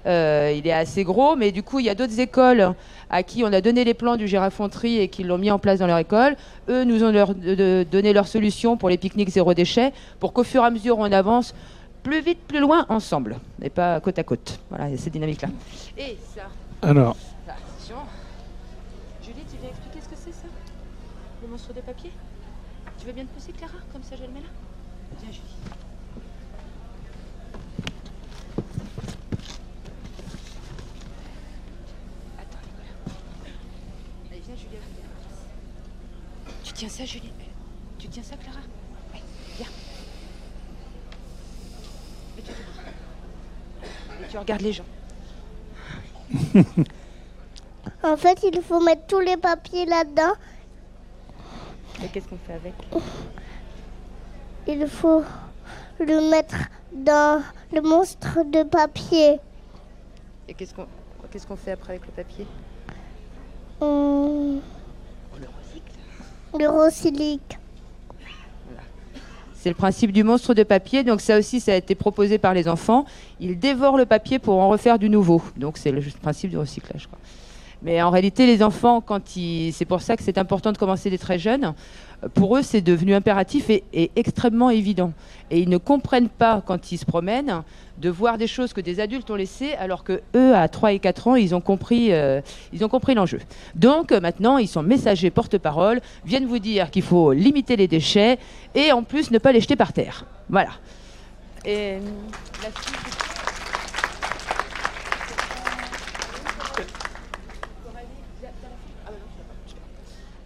euh, 0.06 0.52
il 0.56 0.66
est 0.66 0.72
assez 0.72 1.04
gros, 1.04 1.36
mais 1.36 1.52
du 1.52 1.62
coup 1.62 1.78
il 1.78 1.86
y 1.86 1.90
a 1.90 1.94
d'autres 1.94 2.18
écoles 2.18 2.74
à 3.10 3.22
qui 3.22 3.44
on 3.44 3.52
a 3.52 3.60
donné 3.60 3.84
les 3.84 3.94
plans 3.94 4.16
du 4.16 4.26
girafonterie 4.26 4.98
et 4.98 5.08
qui 5.08 5.22
l'ont 5.22 5.38
mis 5.38 5.50
en 5.50 5.58
place 5.58 5.78
dans 5.78 5.86
leur 5.86 5.98
école. 5.98 6.34
Eux 6.68 6.84
nous 6.84 7.04
ont 7.04 7.12
leur, 7.12 7.34
donné 7.34 8.12
leur 8.12 8.26
solution 8.26 8.76
pour 8.76 8.88
les 8.88 8.96
pique-niques 8.96 9.28
zéro 9.28 9.52
déchet, 9.54 9.92
pour 10.18 10.32
qu'au 10.32 10.44
fur 10.44 10.62
et 10.62 10.66
à 10.66 10.70
mesure 10.70 10.98
on 10.98 11.12
avance 11.12 11.54
plus 12.06 12.20
vite, 12.20 12.38
plus 12.46 12.60
loin, 12.60 12.86
ensemble, 12.88 13.38
et 13.60 13.70
pas 13.70 14.00
côte 14.00 14.18
à 14.18 14.22
côte. 14.22 14.60
Voilà, 14.70 14.88
il 14.88 14.92
y 14.92 14.94
a 14.94 14.98
cette 14.98 15.12
dynamique-là. 15.12 15.48
Et 15.98 16.16
ça. 16.34 16.42
Alors. 16.82 17.16
sur 21.58 21.72
des 21.72 21.82
papiers 21.82 22.12
Tu 22.98 23.06
veux 23.06 23.12
bien 23.12 23.24
te 23.24 23.32
pousser, 23.32 23.52
Clara 23.52 23.78
Comme 23.92 24.02
ça, 24.02 24.14
je 24.16 24.22
le 24.22 24.28
mets 24.28 24.40
là? 24.40 24.46
Viens, 25.20 25.32
Julie. 25.32 25.56
Attends, 32.38 32.58
Nicolas. 32.66 33.14
Allez, 34.30 34.42
viens, 34.46 34.56
Julie. 34.56 34.76
Tu 36.62 36.72
tiens 36.72 36.88
ça, 36.88 37.04
Julie? 37.04 37.32
Tu 37.98 38.08
tiens 38.08 38.22
ça, 38.22 38.36
Clara 38.36 38.60
Oui, 39.14 39.20
viens. 39.56 39.66
Et 42.38 42.42
tu, 42.42 42.52
Regardes 44.36 44.62
les 44.62 44.72
gens. 44.72 44.84
en 48.02 48.16
fait, 48.16 48.38
il 48.42 48.60
faut 48.62 48.80
mettre 48.80 49.06
tous 49.06 49.20
les 49.20 49.36
papiers 49.36 49.86
là-dedans 49.86 50.32
et 52.02 52.08
qu'est-ce 52.08 52.28
qu'on 52.28 52.38
fait 52.38 52.52
avec? 52.52 52.74
Il 54.66 54.86
faut 54.86 55.22
le 55.98 56.30
mettre 56.30 56.56
dans 56.92 57.42
le 57.72 57.80
monstre 57.80 58.44
de 58.44 58.62
papier. 58.64 59.40
Et 60.48 60.54
qu'est-ce 60.54 60.74
qu'on 60.74 60.86
qu'est-ce 61.30 61.46
qu'on 61.46 61.56
fait 61.56 61.72
après 61.72 61.94
avec 61.94 62.06
le 62.06 62.12
papier? 62.12 62.46
On, 63.80 64.60
le 65.38 65.46
recycle. 65.46 65.92
Le 66.58 66.68
recycle. 66.68 67.58
C'est 69.58 69.68
le 69.68 69.74
principe 69.74 70.12
du 70.12 70.22
monstre 70.22 70.54
de 70.54 70.62
papier. 70.62 71.02
Donc 71.02 71.20
ça 71.20 71.38
aussi, 71.38 71.60
ça 71.60 71.72
a 71.72 71.76
été 71.76 71.94
proposé 71.94 72.38
par 72.38 72.54
les 72.54 72.68
enfants. 72.68 73.04
Ils 73.40 73.58
dévorent 73.58 73.96
le 73.96 74.06
papier 74.06 74.38
pour 74.38 74.58
en 74.58 74.68
refaire 74.68 74.98
du 74.98 75.08
nouveau. 75.08 75.42
Donc 75.56 75.78
c'est 75.78 75.90
le 75.90 76.02
principe 76.22 76.50
du 76.50 76.58
recyclage. 76.58 77.08
Mais 77.82 78.00
en 78.02 78.10
réalité, 78.10 78.46
les 78.46 78.62
enfants, 78.62 79.00
quand 79.00 79.36
ils... 79.36 79.72
c'est 79.72 79.84
pour 79.84 80.00
ça 80.00 80.16
que 80.16 80.22
c'est 80.22 80.38
important 80.38 80.72
de 80.72 80.78
commencer 80.78 81.10
dès 81.10 81.18
très 81.18 81.38
jeunes. 81.38 81.74
Pour 82.34 82.56
eux, 82.56 82.62
c'est 82.62 82.80
devenu 82.80 83.14
impératif 83.14 83.70
et, 83.70 84.10
extrêmement 84.16 84.70
évident. 84.70 85.12
Et 85.50 85.60
ils 85.60 85.68
ne 85.68 85.76
comprennent 85.76 86.28
pas, 86.28 86.62
quand 86.64 86.90
ils 86.90 86.98
se 86.98 87.04
promènent, 87.04 87.62
de 87.98 88.10
voir 88.10 88.38
des 88.38 88.46
choses 88.46 88.72
que 88.72 88.80
des 88.80 89.00
adultes 89.00 89.30
ont 89.30 89.36
laissées, 89.36 89.74
alors 89.74 90.02
que 90.02 90.20
eux, 90.34 90.54
à 90.54 90.68
3 90.68 90.92
et 90.92 90.98
4 90.98 91.28
ans, 91.28 91.34
ils 91.34 91.54
ont 91.54 91.60
compris, 91.60 92.12
euh, 92.12 92.40
ils 92.72 92.84
ont 92.84 92.88
compris 92.88 93.14
l'enjeu. 93.14 93.40
Donc 93.74 94.12
maintenant, 94.12 94.58
ils 94.58 94.68
sont 94.68 94.82
messagers, 94.82 95.30
porte-parole, 95.30 96.00
viennent 96.24 96.46
vous 96.46 96.58
dire 96.58 96.90
qu'il 96.90 97.02
faut 97.02 97.32
limiter 97.32 97.76
les 97.76 97.88
déchets 97.88 98.38
et 98.74 98.92
en 98.92 99.02
plus 99.02 99.30
ne 99.30 99.38
pas 99.38 99.52
les 99.52 99.60
jeter 99.60 99.76
par 99.76 99.92
terre. 99.92 100.24
Voilà. 100.48 100.70
Et 101.64 101.98
la 102.62 102.70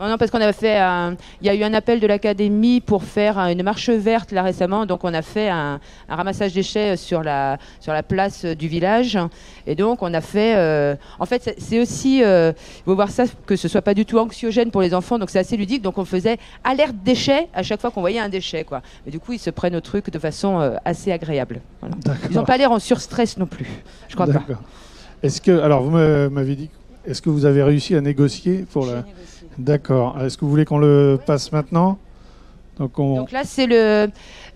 Non, 0.09 0.17
parce 0.17 0.31
qu'on 0.31 0.41
a 0.41 0.53
fait 0.55 0.79
un... 0.79 1.17
Il 1.43 1.47
y 1.47 1.51
a 1.51 1.55
eu 1.55 1.63
un 1.63 1.75
appel 1.75 2.01
de 2.01 2.07
l'académie 2.07 2.81
pour 2.81 3.05
faire 3.05 3.39
une 3.39 3.63
marche 3.63 3.91
verte 3.91 4.33
là 4.33 4.43
récemment. 4.43 4.87
Donc 4.87 5.05
on 5.05 5.13
a 5.13 5.21
fait 5.21 5.51
un, 5.51 5.79
ramassage 6.09 6.55
déchets 6.55 6.97
sur 6.97 7.23
la, 7.23 7.59
sur 7.81 7.93
la 7.93 8.03
place 8.03 8.47
du 8.47 8.67
village. 8.67 9.19
Et 9.67 9.75
donc 9.75 10.03
on 10.03 10.15
a 10.15 10.23
fait... 10.23 10.57
Euh, 10.57 10.95
en 11.19 11.27
fait, 11.27 11.55
c'est 11.59 11.81
aussi... 11.81 12.25
Euh, 12.25 12.53
il 12.79 12.85
faut 12.85 12.95
voir 12.95 13.11
ça, 13.11 13.25
que 13.45 13.57
ce 13.57 13.69
soit 13.69 13.83
pas 13.83 13.93
du 13.93 14.07
tout 14.07 14.19
anxiogène 14.19 14.71
pour 14.71 14.81
les 14.81 14.95
enfants. 14.95 15.19
Donc 15.19 15.29
c'est 15.29 15.39
assez 15.39 15.59
ludique. 15.59 15.83
Donc 15.83 15.99
on 15.99 16.07
faisait 16.07 16.39
alerte 16.65 16.97
déchets 17.05 17.49
à 17.53 17.63
chaque 17.63 17.83
fois 17.83 17.91
qu'on 17.91 18.01
voyait 18.01 18.21
un 18.21 18.31
déchet. 18.31 18.65
Quoi. 18.65 18.81
Et 19.07 19.11
du 19.11 19.21
coup, 19.21 19.35
ils 19.35 19.39
se 19.39 19.51
prennent 19.51 19.77
au 19.77 19.83
truc 19.83 20.11
de 20.11 20.19
façon 20.19 20.61
euh, 20.61 20.77
assez 20.87 21.13
agréable. 21.13 21.61
Ils 22.31 22.37
n'ont 22.37 22.45
pas 22.45 22.57
l'air 22.57 22.73
en 22.73 22.79
surstress 22.79 23.37
non 23.37 23.47
plus. 23.47 23.69
Je 24.09 24.15
crois 24.15 24.27
pas. 24.27 24.45
Est-ce 25.23 25.43
que... 25.43 25.61
Alors 25.61 25.83
vous 25.83 25.91
m'avez 25.91 26.57
dit... 26.57 26.71
Est-ce 27.07 27.23
que 27.23 27.31
vous 27.31 27.47
avez 27.47 27.63
réussi 27.63 27.95
à 27.95 28.01
négocier 28.01 28.67
pour 28.71 28.87
la... 28.87 29.05
D'accord. 29.59 30.21
Est-ce 30.21 30.37
que 30.39 30.45
vous 30.45 30.51
voulez 30.51 30.65
qu'on 30.65 30.79
le 30.79 31.19
passe 31.25 31.53
maintenant 31.53 31.99
donc, 32.81 33.31
là, 33.31 33.43
c'est 33.45 33.67
le 33.67 34.09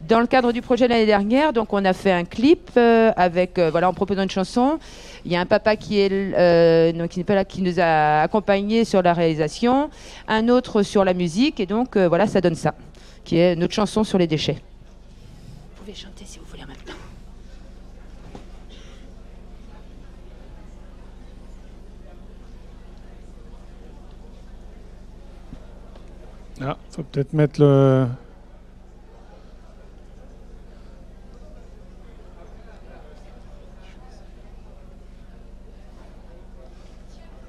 dans 0.09 0.21
le 0.21 0.27
cadre 0.27 0.53
du 0.53 0.63
projet 0.63 0.89
l'année 0.89 1.05
dernière. 1.05 1.53
Donc 1.53 1.73
on 1.75 1.85
a 1.85 1.93
fait 1.93 2.11
un 2.11 2.25
clip 2.25 2.71
euh, 2.77 3.13
avec 3.17 3.59
euh, 3.59 3.71
voilà 3.71 3.91
en 3.91 3.93
proposant 3.93 4.23
une 4.23 4.31
chanson. 4.31 4.79
Il 5.27 5.33
y 5.33 5.37
a 5.37 5.41
un 5.41 5.47
papa 5.47 5.77
qui 5.77 6.01
est 6.01 6.11
euh, 6.11 7.07
qui 7.09 7.19
n'est 7.19 7.25
pas 7.25 7.35
là, 7.35 7.45
qui 7.45 7.61
nous 7.61 7.81
a 7.81 8.23
accompagnés 8.23 8.87
sur 8.87 9.03
la 9.03 9.13
réalisation, 9.13 9.91
un 10.27 10.49
autre 10.49 10.83
sur 10.83 11.05
la 11.05 11.13
musique 11.13 11.61
et 11.61 11.67
donc 11.67 11.99
voilà 11.99 12.27
ça 12.27 12.41
donne 12.41 12.55
ça, 12.55 12.75
qui 13.25 13.39
est 13.39 13.57
notre 13.57 13.75
chanson 13.75 14.05
sur 14.05 14.17
les 14.17 14.27
déchets. 14.27 14.57
Vous 15.77 15.83
pouvez 15.83 15.95
chanter 15.95 16.25
si 16.25 16.39
vous 16.39 16.47
voulez 16.47 16.65
en 16.65 16.69
même 16.69 16.77
temps. 16.77 16.95
Ah, 26.61 26.77
faut 26.91 27.03
peut-être 27.03 27.33
mettre 27.33 27.61
le. 27.61 28.07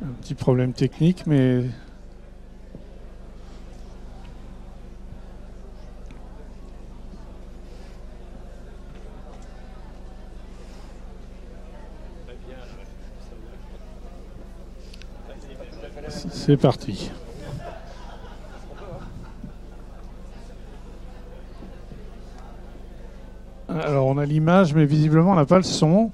Un 0.02 0.08
petit 0.22 0.34
problème 0.34 0.74
technique, 0.74 1.26
mais. 1.28 1.66
C'est 16.30 16.58
parti. 16.58 17.12
Alors 23.68 24.06
on 24.06 24.18
a 24.18 24.25
l'image, 24.36 24.74
mais 24.74 24.86
visiblement 24.86 25.32
on 25.32 25.36
n'a 25.36 25.46
pas 25.46 25.56
le 25.56 25.64
son. 25.64 26.12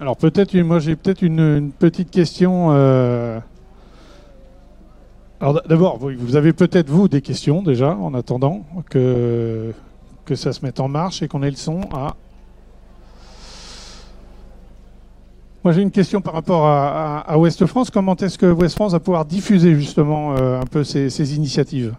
Alors 0.00 0.16
peut-être, 0.16 0.54
moi 0.56 0.80
j'ai 0.80 0.96
peut-être 0.96 1.22
une, 1.22 1.70
petite 1.70 2.10
question. 2.10 2.72
Euh, 2.72 3.38
alors 5.40 5.60
d'abord, 5.66 5.98
vous 5.98 6.36
avez 6.36 6.52
peut-être 6.52 6.88
vous 6.88 7.08
des 7.08 7.20
questions 7.20 7.62
déjà 7.62 7.96
en 7.96 8.14
attendant 8.14 8.64
que, 8.88 9.72
ça 10.34 10.52
se 10.52 10.64
mette 10.64 10.80
en 10.80 10.88
marche 10.88 11.22
et 11.22 11.28
qu'on 11.28 11.42
ait 11.42 11.50
le 11.50 11.56
son. 11.56 11.80
à... 11.92 12.14
Moi 15.64 15.72
j'ai 15.72 15.82
une 15.82 15.90
question 15.90 16.20
par 16.20 16.34
rapport 16.34 16.66
à, 16.66 17.20
à, 17.20 17.38
Ouest 17.38 17.64
France. 17.66 17.90
Comment 17.90 18.16
est-ce 18.16 18.38
que 18.38 18.46
Ouest 18.46 18.74
France 18.74 18.92
va 18.92 19.00
pouvoir 19.00 19.24
diffuser 19.24 19.74
justement 19.74 20.36
euh, 20.36 20.60
un 20.60 20.66
peu 20.66 20.84
ces, 20.84 21.36
initiatives? 21.36 21.94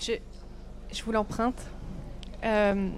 Je, 0.00 0.12
je, 0.92 1.02
vous 1.02 1.12
l'emprunte. 1.12 1.60
Euh, 2.44 2.88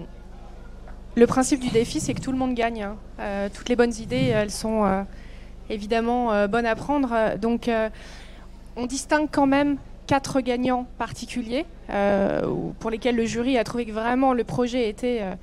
le 1.15 1.27
principe 1.27 1.59
du 1.59 1.69
défi, 1.69 1.99
c'est 1.99 2.13
que 2.13 2.21
tout 2.21 2.31
le 2.31 2.37
monde 2.37 2.53
gagne. 2.53 2.83
Hein. 2.83 2.95
Euh, 3.19 3.49
toutes 3.53 3.69
les 3.69 3.75
bonnes 3.75 3.93
idées, 3.95 4.27
elles 4.27 4.51
sont 4.51 5.05
évidemment 5.69 6.47
bonnes 6.47 6.65
à 6.65 6.75
prendre. 6.75 7.37
Donc 7.37 7.69
on 8.75 8.85
distingue 8.85 9.27
quand 9.31 9.47
même 9.47 9.77
quatre 10.07 10.41
gagnants 10.41 10.87
particuliers 10.97 11.65
euh, 11.89 12.41
pour 12.79 12.89
lesquels 12.89 13.15
le 13.15 13.25
jury 13.25 13.57
a 13.57 13.63
trouvé 13.63 13.85
que 13.85 13.91
vraiment 13.91 14.33
le 14.33 14.43
projet 14.43 14.89
était 14.89 15.19
euh, 15.21 15.35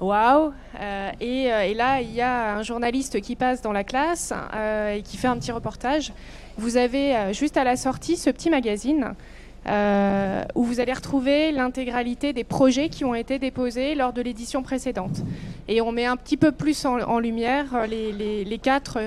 waouh. 0.00 0.52
Euh, 0.80 1.10
et, 1.20 1.72
là, 1.74 2.00
il 2.00 2.12
y 2.12 2.20
a 2.20 2.56
un 2.56 2.62
journaliste 2.62 3.20
qui 3.20 3.36
passe 3.36 3.62
dans 3.62 3.72
la 3.72 3.84
classe 3.84 4.34
et 4.94 5.02
qui 5.02 5.16
fait 5.16 5.28
un 5.28 5.38
petit 5.38 5.52
reportage. 5.52 6.12
Vous 6.58 6.76
avez 6.76 7.32
juste 7.32 7.56
à 7.56 7.64
la 7.64 7.76
sortie 7.76 8.16
ce 8.16 8.28
petit 8.28 8.50
magazine. 8.50 9.14
où 10.54 10.62
vous 10.64 10.80
allez 10.80 10.92
retrouver 10.92 11.52
l'intégralité 11.52 12.34
des 12.34 12.44
projets 12.44 12.90
qui 12.90 13.06
ont 13.06 13.14
été 13.14 13.38
déposés 13.38 13.94
lors 13.94 14.12
de 14.12 14.20
l'édition 14.20 14.62
précédente. 14.62 15.22
Et 15.68 15.80
on 15.80 15.90
met 15.92 16.04
un 16.04 16.16
petit 16.16 16.36
peu 16.36 16.52
plus 16.52 16.84
en, 16.84 17.18
lumière 17.18 17.86
les 17.88 18.60
quatre 18.62 18.98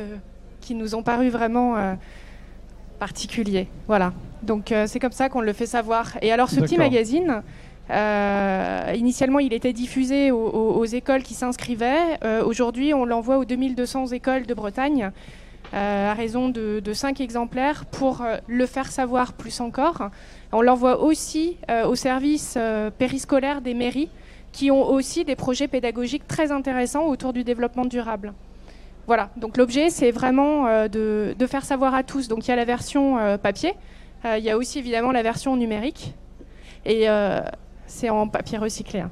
qui 0.62 0.74
nous 0.74 0.96
ont 0.96 1.04
paru 1.04 1.30
vraiment 1.30 1.96
particulier. 2.96 3.68
Voilà. 3.88 4.14
Donc 4.44 4.72
euh, 4.72 4.86
c'est 4.88 5.00
comme 5.00 5.12
ça 5.12 5.30
qu'on 5.30 5.42
le 5.42 5.54
fait 5.54 5.66
savoir. 5.66 6.18
Et 6.22 6.32
alors 6.32 6.50
ce 6.50 6.60
petit 6.60 6.78
magazine, 6.78 7.42
euh, 7.90 8.94
initialement 8.96 9.40
il 9.40 9.54
était 9.54 9.74
diffusé 9.74 10.32
aux, 10.32 10.86
écoles 10.86 11.24
qui 11.24 11.34
s'inscrivaient. 11.34 12.20
Euh, 12.24 12.44
aujourd'hui 12.44 12.94
on 12.94 13.06
l'envoie 13.06 13.38
aux 13.38 13.46
2200 13.46 14.08
écoles 14.08 14.46
de 14.46 14.54
Bretagne. 14.54 15.12
à 15.74 16.14
raison 16.14 16.50
de, 16.50 16.80
de 16.80 16.94
5 16.94 17.20
exemplaires 17.20 17.86
pour 17.86 18.24
le 18.48 18.66
faire 18.66 18.92
savoir 18.92 19.34
plus 19.34 19.60
encore. 19.60 20.10
On 20.52 20.62
l'envoie 20.62 21.02
aussi 21.02 21.58
aux 21.86 21.96
services 21.96 22.58
périscolaires 22.98 23.62
des 23.62 23.74
mairies 23.74 24.10
qui 24.54 24.72
ont 24.72 24.88
aussi 24.88 25.26
des 25.26 25.36
projets 25.36 25.68
pédagogiques 25.68 26.28
très 26.28 26.54
intéressants 26.54 27.08
autour 27.08 27.34
du 27.34 27.44
développement 27.44 27.84
durable. 27.84 28.34
Voilà, 29.08 29.30
donc 29.38 29.58
l'objet, 29.58 29.92
c'est 29.92 30.10
vraiment 30.10 30.66
euh, 30.66 30.88
de, 30.88 31.46
faire 31.46 31.64
savoir 31.64 31.94
à 31.94 32.04
tous. 32.04 32.28
Donc 32.28 32.48
il 32.48 32.50
y 32.50 32.54
a 32.54 32.56
la 32.56 32.66
version 32.66 33.20
euh, 33.20 33.38
papier, 33.38 33.74
euh, 34.26 34.38
il 34.38 34.44
y 34.44 34.50
a 34.50 34.58
aussi 34.58 34.80
évidemment 34.80 35.12
la 35.12 35.22
version 35.22 35.56
numérique, 35.56 36.16
et 36.86 37.08
c'est 37.88 38.10
en 38.10 38.28
papier 38.28 38.58
recyclé. 38.58 39.02
Hein. 39.02 39.12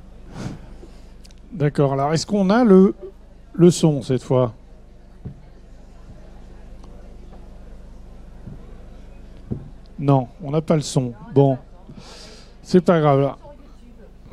D'accord, 1.52 1.94
alors 1.94 2.14
est-ce 2.14 2.26
qu'on 2.26 2.50
a 2.50 2.64
le, 2.64 2.96
le 3.54 3.72
son 3.72 4.02
cette 4.02 4.24
fois? 4.24 4.54
Non, 10.00 10.28
on 10.44 10.52
n'a 10.52 10.62
pas 10.62 10.76
le 10.76 10.82
son. 10.82 11.14
Bon, 11.34 11.58
c'est 12.64 12.82
pas 12.82 13.00
grave. 13.00 13.36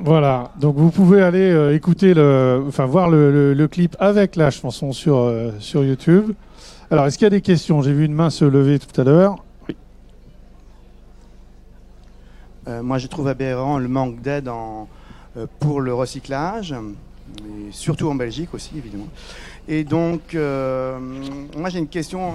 Voilà, 0.02 0.50
donc 0.58 0.76
vous 0.76 0.90
pouvez 0.90 1.20
aller 1.20 1.50
euh, 1.50 1.74
écouter 1.74 2.14
le, 2.14 2.64
enfin 2.66 2.86
voir 2.86 3.10
le, 3.10 3.66
clip 3.66 3.96
avec 4.00 4.34
la 4.34 4.50
chanson 4.50 4.92
sur, 4.92 5.18
euh, 5.18 5.52
sur 5.58 5.84
YouTube. 5.84 6.32
Alors, 6.90 7.04
est-ce 7.04 7.18
qu'il 7.18 7.26
y 7.26 7.28
a 7.28 7.30
des 7.30 7.42
questions? 7.42 7.82
J'ai 7.82 7.92
vu 7.92 8.06
une 8.06 8.14
main 8.14 8.30
se 8.30 8.46
lever 8.46 8.78
tout 8.78 8.98
à 8.98 9.04
l'heure. 9.04 9.44
Oui. 9.68 9.76
Euh, 12.66 12.82
moi, 12.82 12.96
je 12.96 13.08
trouve 13.08 13.28
aberrant 13.28 13.78
le 13.78 13.88
manque 13.88 14.22
d'aide 14.22 14.50
pour 15.58 15.82
le 15.82 15.92
recyclage, 15.92 16.74
surtout 17.70 18.08
en 18.08 18.14
Belgique 18.14 18.54
aussi, 18.54 18.70
évidemment. 18.78 19.08
Et 19.68 19.84
donc, 19.84 20.34
moi, 20.34 21.68
j'ai 21.68 21.78
une 21.78 21.88
question, 21.88 22.32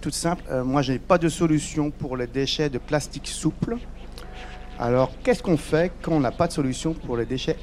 toute 0.00 0.14
simple. 0.14 0.42
moi, 0.64 0.82
je 0.82 0.92
n'ai 0.92 0.98
pas 0.98 1.16
de 1.16 1.28
solution 1.28 1.92
pour 1.92 2.16
les 2.16 2.26
déchets 2.26 2.70
de 2.70 2.78
plastique 2.78 3.28
souple. 3.28 3.76
Alors, 4.82 5.12
qu'est-ce 5.22 5.42
qu'on 5.42 5.58
fait 5.58 5.92
quand 6.00 6.12
on 6.12 6.20
n'a 6.20 6.30
pas 6.30 6.46
de 6.46 6.52
solution 6.52 6.94
pour 6.94 7.18
les 7.18 7.26
déchets 7.26 7.58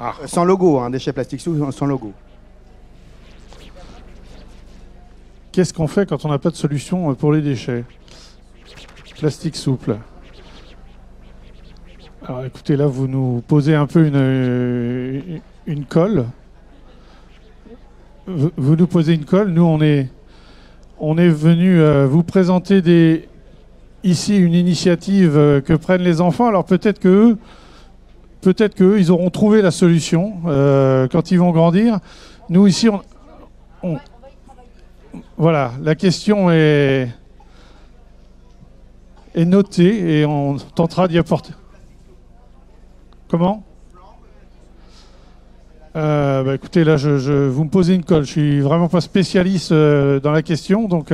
ah. 0.00 0.14
euh, 0.20 0.26
Sans 0.26 0.44
logo, 0.44 0.80
un 0.80 0.86
hein, 0.86 0.90
déchet 0.90 1.12
plastique 1.12 1.40
sans 1.40 1.86
logo. 1.86 2.12
Qu'est-ce 5.52 5.72
qu'on 5.72 5.86
fait 5.86 6.06
quand 6.06 6.24
on 6.24 6.28
n'a 6.28 6.40
pas 6.40 6.50
de 6.50 6.56
solution 6.56 7.08
euh, 7.08 7.14
pour 7.14 7.32
les 7.32 7.40
déchets 7.40 7.84
Plastique 9.16 9.54
souple. 9.54 9.96
Alors 12.26 12.44
écoutez, 12.44 12.76
là, 12.76 12.88
vous 12.88 13.06
nous 13.06 13.44
posez 13.46 13.76
un 13.76 13.86
peu 13.86 14.04
une, 14.04 14.16
euh, 14.16 15.20
une 15.66 15.84
colle. 15.84 16.26
Vous 18.26 18.74
nous 18.74 18.88
posez 18.88 19.14
une 19.14 19.24
colle. 19.24 19.50
Nous, 19.50 19.62
on 19.62 19.80
est, 19.80 20.08
on 20.98 21.16
est 21.16 21.28
venu 21.28 21.78
vous 22.06 22.24
présenter 22.24 22.82
des, 22.82 23.28
ici 24.04 24.36
une 24.36 24.54
initiative 24.54 25.36
euh, 25.36 25.60
que 25.60 25.72
prennent 25.72 26.02
les 26.02 26.20
enfants. 26.20 26.46
Alors 26.46 26.64
peut-être 26.64 27.00
que 27.00 27.36
peut-être 28.42 28.74
qu'eux, 28.74 29.00
ils 29.00 29.10
auront 29.10 29.30
trouvé 29.30 29.62
la 29.62 29.70
solution 29.70 30.34
euh, 30.46 31.08
quand 31.08 31.30
ils 31.30 31.38
vont 31.38 31.50
grandir. 31.50 31.98
Nous 32.50 32.66
ici, 32.66 32.88
on, 33.82 33.98
voilà, 35.36 35.72
la 35.82 35.94
question 35.94 36.50
est, 36.50 37.08
notée 39.34 40.20
et 40.20 40.26
on 40.26 40.56
tentera 40.56 41.08
d'y 41.08 41.18
apporter. 41.18 41.54
Comment? 43.28 43.64
Euh, 45.96 46.42
bah, 46.44 46.54
Écoutez, 46.54 46.84
là, 46.84 46.96
je, 46.96 47.48
vous 47.48 47.64
me 47.64 47.70
posez 47.70 47.94
une 47.94 48.04
colle. 48.04 48.24
Je 48.24 48.30
suis 48.30 48.60
vraiment 48.60 48.88
pas 48.88 49.00
spécialiste 49.00 49.72
dans 49.72 50.32
la 50.32 50.42
question, 50.42 50.86
donc. 50.86 51.12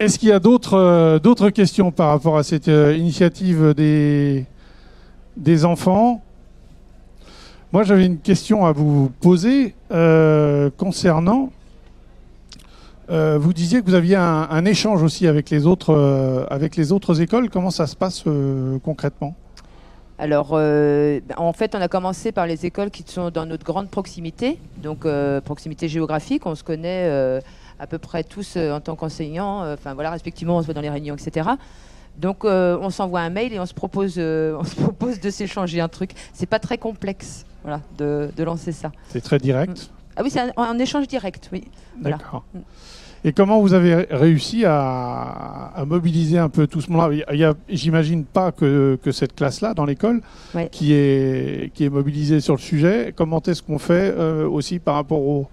Est-ce 0.00 0.18
qu'il 0.18 0.30
y 0.30 0.32
a 0.32 0.40
d'autres 0.40 0.78
euh, 0.78 1.18
d'autres 1.18 1.50
questions 1.50 1.92
par 1.92 2.08
rapport 2.08 2.38
à 2.38 2.42
cette 2.42 2.68
euh, 2.68 2.96
initiative 2.96 3.74
des, 3.74 4.46
des 5.36 5.64
enfants? 5.66 6.22
Moi, 7.72 7.84
j'avais 7.84 8.06
une 8.06 8.18
question 8.18 8.64
à 8.64 8.72
vous 8.72 9.12
poser 9.20 9.74
euh, 9.92 10.70
concernant. 10.76 11.50
vous 13.08 13.52
disiez 13.52 13.80
que 13.80 13.86
vous 13.86 13.94
aviez 13.94 14.16
un, 14.16 14.64
échange 14.64 15.02
aussi 15.02 15.26
avec 15.28 15.50
les 15.50 15.66
autres 15.66 15.94
avec 16.50 16.76
les 16.76 16.90
autres 16.90 17.20
écoles. 17.20 17.48
Comment 17.50 17.70
ça 17.70 17.86
se 17.86 17.94
passe 17.94 18.24
concrètement? 18.82 19.34
Alors, 20.18 20.50
euh, 20.52 21.20
en 21.36 21.52
fait, 21.52 21.74
on 21.74 21.80
a 21.80 21.88
commencé 21.88 22.32
par 22.32 22.46
les 22.46 22.66
écoles 22.66 22.90
qui 22.90 23.04
sont 23.06 23.30
dans 23.30 23.46
notre 23.46 23.64
grande 23.64 23.88
proximité, 23.88 24.58
donc 24.82 25.06
proximité 25.44 25.88
géographique. 25.88 26.46
On 26.46 26.54
se 26.54 26.64
connaît 26.64 27.40
à 27.80 27.86
peu 27.86 27.98
près 27.98 28.22
tous 28.24 28.54
euh, 28.56 28.72
en 28.72 28.80
tant 28.80 28.94
qu'enseignants. 28.96 29.62
euh, 29.62 29.74
Enfin, 29.74 29.94
voilà, 29.94 30.10
respectivement, 30.10 30.56
on 30.58 30.60
se 30.60 30.66
voit 30.66 30.74
dans 30.74 30.80
les 30.80 30.90
réunions, 30.90 31.14
etc. 31.16 31.48
Donc, 32.18 32.44
euh, 32.44 32.76
on 32.82 32.90
s'envoie 32.90 33.20
un 33.20 33.30
mail 33.30 33.52
et 33.52 33.60
on 33.60 33.66
se 33.66 33.74
propose, 33.74 34.18
on 34.18 34.64
se 34.64 34.74
propose 34.76 35.20
de 35.20 35.30
s'échanger 35.30 35.80
un 35.80 35.88
truc. 35.88 36.10
C'est 36.34 36.46
pas 36.46 36.58
très 36.58 36.76
complexe, 36.78 37.46
voilà, 37.62 37.80
de, 37.98 38.30
de 38.36 38.44
lancer 38.44 38.72
ça. 38.72 38.92
C'est 39.08 39.20
très 39.22 39.38
direct. 39.38 39.90
Ah 40.16 40.22
oui, 40.22 40.30
c'est 40.30 40.40
un, 40.40 40.50
un 40.56 40.78
échange 40.78 41.06
direct, 41.08 41.48
oui. 41.52 41.64
Voilà. 42.00 42.18
D'accord. 42.18 42.44
Et 43.22 43.32
comment 43.34 43.60
vous 43.60 43.74
avez 43.74 44.06
réussi 44.10 44.64
à, 44.64 45.72
à 45.76 45.84
mobiliser 45.84 46.38
un 46.38 46.48
peu 46.48 46.66
tout 46.66 46.80
ce 46.80 46.90
monde-là? 46.90 47.24
Il 47.32 47.38
y 47.38 47.44
a- 47.44 47.54
J'imagine 47.68 48.24
pas 48.24 48.50
que, 48.50 48.98
que 49.02 49.12
cette 49.12 49.34
classe-là 49.34 49.74
dans 49.74 49.84
l'école 49.84 50.22
Ouais. 50.54 50.68
qui, 50.72 50.94
est, 50.94 51.70
qui 51.74 51.84
est 51.84 51.90
mobilisée 51.90 52.40
sur 52.40 52.54
le 52.54 52.60
sujet. 52.60 53.12
Comment 53.14 53.42
est-ce 53.42 53.62
qu'on 53.62 53.78
fait 53.78 54.14
euh, 54.16 54.48
aussi 54.48 54.78
par 54.78 54.94
rapport 54.94 55.20
aux, 55.20 55.46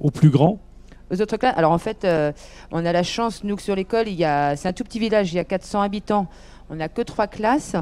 aux 0.00 0.10
plus 0.12 0.30
grands 0.30 0.60
Aux 1.10 1.22
autres 1.22 1.38
classes. 1.38 1.56
Alors 1.56 1.72
en 1.72 1.78
fait, 1.78 2.04
euh, 2.04 2.32
on 2.70 2.84
a 2.84 2.92
la 2.92 3.02
chance, 3.02 3.42
nous, 3.42 3.58
sur 3.58 3.74
l'école, 3.74 4.08
il 4.08 4.14
y 4.14 4.24
a, 4.24 4.56
c'est 4.56 4.68
un 4.68 4.74
tout 4.74 4.84
petit 4.84 4.98
village, 4.98 5.32
il 5.32 5.36
y 5.36 5.38
a 5.38 5.44
400 5.44 5.80
habitants. 5.80 6.26
On 6.68 6.74
n'a 6.74 6.88
que 6.88 7.00
trois 7.00 7.26
classes. 7.26 7.76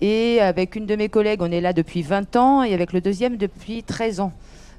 Et 0.00 0.40
avec 0.40 0.74
une 0.74 0.86
de 0.86 0.96
mes 0.96 1.10
collègues, 1.10 1.42
on 1.42 1.52
est 1.52 1.60
là 1.60 1.74
depuis 1.74 2.02
20 2.02 2.34
ans 2.36 2.62
et 2.62 2.72
avec 2.72 2.94
le 2.94 3.02
deuxième 3.02 3.36
depuis 3.36 3.82
13 3.82 4.20
ans. 4.20 4.32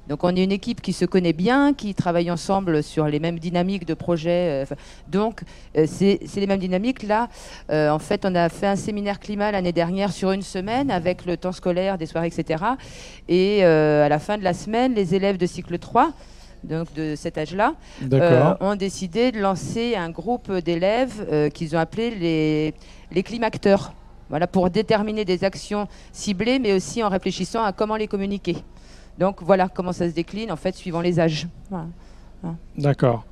Donc 0.08 0.22
on 0.24 0.34
est 0.36 0.42
une 0.42 0.52
équipe 0.52 0.82
qui 0.82 0.92
se 0.92 1.04
connaît 1.04 1.32
bien, 1.32 1.72
qui 1.72 1.94
travaille 1.94 2.30
ensemble 2.30 2.82
sur 2.82 3.06
les 3.06 3.20
mêmes 3.20 3.38
dynamiques 3.38 3.86
de 3.86 3.94
projet. 3.94 4.64
euh, 4.70 4.74
donc 5.08 5.42
euh, 5.78 5.86
c'est 5.88 6.18
les 6.34 6.46
mêmes 6.46 6.58
dynamiques. 6.58 7.04
Là, 7.04 7.28
en 7.70 7.98
fait, 8.00 8.26
on 8.26 8.34
a 8.34 8.48
fait 8.48 8.66
un 8.66 8.76
séminaire 8.76 9.20
climat 9.20 9.52
l'année 9.52 9.72
dernière 9.72 10.12
sur 10.12 10.32
une 10.32 10.42
semaine 10.42 10.90
avec 10.90 11.26
le 11.26 11.36
temps 11.36 11.52
scolaire, 11.52 11.96
des 11.96 12.06
soirées, 12.06 12.26
etc. 12.26 12.64
Et 13.28 13.64
à 13.64 14.08
la 14.08 14.18
fin 14.18 14.36
de 14.36 14.42
la 14.42 14.52
semaine, 14.52 14.94
les 14.94 15.14
élèves 15.14 15.38
de 15.38 15.46
cycle 15.46 15.78
3, 15.78 16.12
donc 16.64 16.92
de 16.94 17.14
cet 17.16 17.38
âge-là, 17.38 17.74
euh, 18.12 18.54
ont 18.60 18.74
décidé 18.74 19.32
de 19.32 19.38
lancer 19.38 19.94
un 19.96 20.10
groupe 20.10 20.50
d'élèves 20.50 21.26
euh, 21.30 21.48
qu'ils 21.50 21.76
ont 21.76 21.78
appelé 21.78 22.10
les, 22.10 22.74
les 23.12 23.22
climacteurs. 23.22 23.92
Voilà, 24.30 24.46
pour 24.46 24.70
déterminer 24.70 25.24
des 25.24 25.44
actions 25.44 25.86
ciblées, 26.10 26.58
mais 26.58 26.72
aussi 26.72 27.02
en 27.02 27.08
réfléchissant 27.10 27.62
à 27.62 27.72
comment 27.72 27.96
les 27.96 28.08
communiquer. 28.08 28.56
Donc 29.18 29.42
voilà 29.42 29.68
comment 29.68 29.92
ça 29.92 30.08
se 30.08 30.14
décline, 30.14 30.50
en 30.50 30.56
fait, 30.56 30.74
suivant 30.74 31.02
les 31.02 31.20
âges. 31.20 31.46
Voilà. 31.70 31.86
D'accord. 32.76 33.24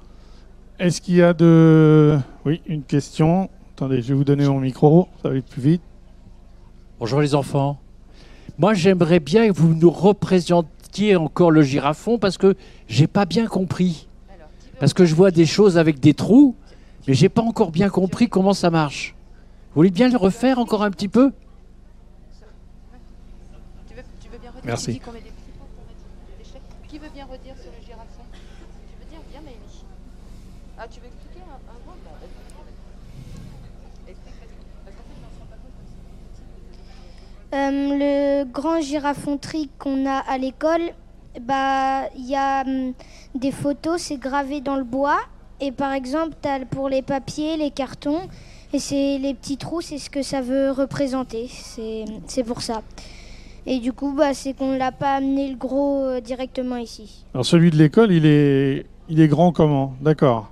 Est-ce 0.78 1.00
qu'il 1.00 1.16
y 1.16 1.22
a 1.22 1.32
de... 1.32 2.18
Oui, 2.44 2.60
une 2.66 2.82
question? 2.82 3.48
Attendez, 3.74 4.02
je 4.02 4.08
vais 4.08 4.14
vous 4.14 4.24
donner 4.24 4.46
mon 4.46 4.60
micro. 4.60 5.08
Ça 5.22 5.28
va 5.28 5.32
aller 5.32 5.42
plus 5.42 5.62
vite. 5.62 5.82
Bonjour 7.00 7.20
les 7.20 7.34
enfants. 7.34 7.78
Moi, 8.58 8.74
j'aimerais 8.74 9.20
bien 9.20 9.48
que 9.48 9.52
vous 9.52 9.74
nous 9.74 9.90
représentiez 9.90 10.70
encore 11.16 11.50
le 11.50 11.62
girafon 11.62 12.18
parce 12.18 12.38
que 12.38 12.54
j'ai 12.88 13.06
pas 13.06 13.24
bien 13.24 13.46
compris. 13.46 14.08
Parce 14.78 14.92
que 14.94 15.04
je 15.04 15.14
vois 15.14 15.30
des 15.30 15.46
choses 15.46 15.78
avec 15.78 16.00
des 16.00 16.12
trous, 16.14 16.54
mais 17.06 17.14
j'ai 17.14 17.28
pas 17.28 17.42
encore 17.42 17.70
bien 17.70 17.88
compris 17.88 18.28
comment 18.28 18.52
ça 18.52 18.70
marche. 18.70 19.14
Vous 19.70 19.76
voulez 19.80 19.90
bien 19.90 20.08
le 20.08 20.16
refaire 20.16 20.58
encore 20.58 20.82
un 20.82 20.90
petit 20.90 21.08
peu? 21.08 21.32
Tu 23.88 23.94
veux, 23.94 24.02
tu 24.20 24.28
veux 24.28 24.38
bien 24.38 24.50
redire 24.50 24.64
Merci. 24.64 25.00
Qui 26.88 26.98
veut 26.98 27.08
bien 27.14 27.24
redire 27.24 27.54
sur 27.56 27.70
le 27.70 27.86
girafon 27.86 28.22
Tu 28.30 28.94
veux 29.00 29.08
dire 29.10 29.20
Viens, 29.30 29.40
Maëlie. 29.40 29.84
Ah, 30.76 30.86
tu 30.90 31.00
veux 31.00 31.06
expliquer 31.06 31.40
un, 31.48 31.56
un 31.72 31.78
mot 31.86 31.96
Bah, 32.04 32.10
vas-y. 32.20 32.28
Explique, 34.10 34.34
vas-y. 34.40 34.58
Parce 34.84 34.96
qu'en 34.96 35.06
fait, 35.08 35.16
on 35.24 35.30
se 35.32 35.38
rend 35.40 35.46
pas 35.48 35.56
compte 35.56 35.72
comme 35.72 35.88
Euh, 36.92 37.08
c'est 37.32 37.41
le 37.52 38.44
grand 38.44 38.80
girafon-tri 38.80 39.70
qu'on 39.78 40.06
a 40.06 40.18
à 40.18 40.38
l'école, 40.38 40.82
bah, 41.40 42.08
il 42.16 42.28
y 42.28 42.36
a 42.36 42.62
hum, 42.66 42.92
des 43.34 43.52
photos, 43.52 44.00
c'est 44.00 44.18
gravé 44.18 44.60
dans 44.60 44.76
le 44.76 44.84
bois. 44.84 45.18
Et 45.60 45.70
par 45.70 45.92
exemple, 45.92 46.34
pour 46.70 46.88
les 46.88 47.02
papiers, 47.02 47.56
les 47.56 47.70
cartons, 47.70 48.20
et 48.72 48.78
c'est 48.78 49.18
les 49.18 49.34
petits 49.34 49.58
trous, 49.58 49.80
c'est 49.80 49.98
ce 49.98 50.10
que 50.10 50.22
ça 50.22 50.40
veut 50.40 50.70
représenter. 50.70 51.48
C'est 51.48 52.44
pour 52.44 52.62
ça. 52.62 52.82
Et 53.64 53.78
du 53.78 53.92
coup, 53.92 54.12
bah, 54.12 54.34
c'est 54.34 54.54
qu'on 54.54 54.76
l'a 54.76 54.90
pas 54.90 55.14
amené 55.14 55.48
le 55.48 55.56
gros 55.56 56.02
euh, 56.02 56.20
directement 56.20 56.76
ici. 56.76 57.24
Alors 57.32 57.46
celui 57.46 57.70
de 57.70 57.76
l'école, 57.76 58.10
il 58.10 58.26
est, 58.26 58.86
il 59.08 59.20
est 59.20 59.28
grand 59.28 59.52
comment? 59.52 59.94
D'accord. 60.00 60.50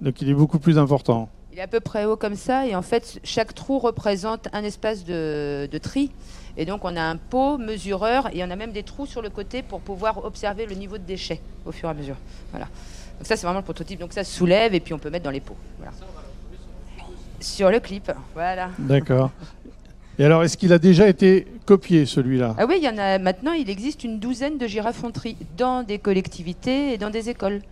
Donc 0.00 0.20
il 0.20 0.28
est 0.28 0.34
beaucoup 0.34 0.58
plus 0.58 0.76
important. 0.76 1.28
Il 1.58 1.60
est 1.60 1.64
à 1.64 1.66
peu 1.66 1.80
près 1.80 2.04
haut 2.04 2.16
comme 2.16 2.36
ça, 2.36 2.68
et 2.68 2.76
en 2.76 2.82
fait, 2.82 3.18
chaque 3.24 3.52
trou 3.52 3.80
représente 3.80 4.46
un 4.52 4.62
espace 4.62 5.04
de, 5.04 5.68
de 5.68 5.78
tri. 5.78 6.12
Et 6.56 6.64
donc, 6.64 6.84
on 6.84 6.94
a 6.94 7.02
un 7.02 7.16
pot 7.16 7.58
mesureur, 7.58 8.32
et 8.32 8.44
on 8.44 8.50
a 8.52 8.54
même 8.54 8.70
des 8.70 8.84
trous 8.84 9.06
sur 9.06 9.22
le 9.22 9.28
côté 9.28 9.62
pour 9.62 9.80
pouvoir 9.80 10.24
observer 10.24 10.66
le 10.66 10.76
niveau 10.76 10.98
de 10.98 11.02
déchets 11.02 11.40
au 11.66 11.72
fur 11.72 11.88
et 11.88 11.90
à 11.90 11.94
mesure. 11.94 12.14
Voilà. 12.52 12.66
Donc 12.66 13.26
ça, 13.26 13.34
c'est 13.34 13.44
vraiment 13.44 13.58
le 13.58 13.64
prototype. 13.64 13.98
Donc 13.98 14.12
ça 14.12 14.22
se 14.22 14.32
soulève, 14.32 14.72
et 14.72 14.78
puis 14.78 14.94
on 14.94 15.00
peut 15.00 15.10
mettre 15.10 15.24
dans 15.24 15.32
les 15.32 15.40
pots. 15.40 15.56
Voilà. 15.78 15.90
Sur 17.40 17.72
le 17.72 17.80
clip, 17.80 18.12
voilà. 18.34 18.70
D'accord. 18.78 19.32
Et 20.16 20.24
alors, 20.24 20.44
est-ce 20.44 20.56
qu'il 20.56 20.72
a 20.72 20.78
déjà 20.78 21.08
été 21.08 21.44
copié, 21.66 22.06
celui-là? 22.06 22.54
Ah 22.56 22.66
oui, 22.68 22.76
il 22.78 22.84
y 22.84 22.88
en 22.88 22.98
a 22.98 23.18
maintenant, 23.18 23.52
il 23.52 23.68
existe 23.68 24.04
une 24.04 24.20
douzaine 24.20 24.58
de 24.58 24.68
girafonteries 24.68 25.36
dans 25.56 25.82
des 25.82 25.98
collectivités 25.98 26.92
et 26.92 26.98
dans 26.98 27.10
des 27.10 27.30
écoles. 27.30 27.62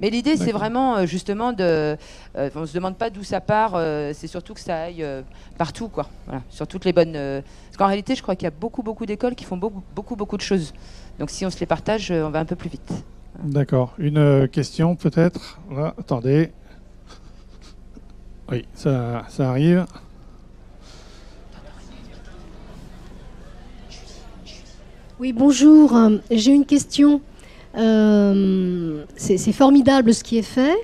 Mais 0.00 0.10
l'idée, 0.10 0.36
c'est 0.36 0.52
vraiment 0.52 0.96
euh, 0.96 1.06
justement 1.06 1.52
de. 1.52 1.96
euh, 2.36 2.50
on 2.54 2.60
ne 2.60 2.66
se 2.66 2.74
demande 2.74 2.96
pas 2.96 3.10
d'où 3.10 3.24
ça 3.24 3.40
part, 3.40 3.72
euh, 3.74 4.12
c'est 4.14 4.28
surtout 4.28 4.54
que 4.54 4.60
ça 4.60 4.82
aille 4.82 5.02
euh, 5.02 5.22
partout, 5.56 5.88
quoi. 5.88 6.08
Voilà, 6.26 6.42
sur 6.50 6.66
toutes 6.68 6.84
les 6.84 6.92
bonnes. 6.92 7.16
euh, 7.16 7.40
Parce 7.66 7.76
qu'en 7.78 7.86
réalité, 7.86 8.14
je 8.14 8.22
crois 8.22 8.36
qu'il 8.36 8.44
y 8.44 8.48
a 8.48 8.52
beaucoup, 8.52 8.82
beaucoup 8.84 9.06
d'écoles 9.06 9.34
qui 9.34 9.44
font 9.44 9.56
beaucoup, 9.56 9.82
beaucoup, 9.96 10.14
beaucoup 10.14 10.36
de 10.36 10.42
choses. 10.42 10.72
Donc 11.18 11.30
si 11.30 11.44
on 11.44 11.50
se 11.50 11.58
les 11.58 11.66
partage, 11.66 12.12
on 12.12 12.30
va 12.30 12.38
un 12.38 12.44
peu 12.44 12.54
plus 12.56 12.70
vite. 12.70 12.92
D'accord. 13.42 13.94
Une 13.98 14.48
question, 14.48 14.94
peut-être? 14.94 15.58
Là, 15.70 15.94
Attendez. 15.98 16.52
Oui, 18.50 18.66
ça, 18.74 19.24
ça 19.28 19.50
arrive. 19.50 19.84
Oui, 25.20 25.32
bonjour. 25.32 25.96
J'ai 26.30 26.52
une 26.52 26.64
question. 26.64 27.20
Euh, 27.76 29.04
c'est 29.16 29.52
formidable 29.52 30.14
ce 30.14 30.24
qui 30.24 30.38
est 30.38 30.42
fait 30.42 30.76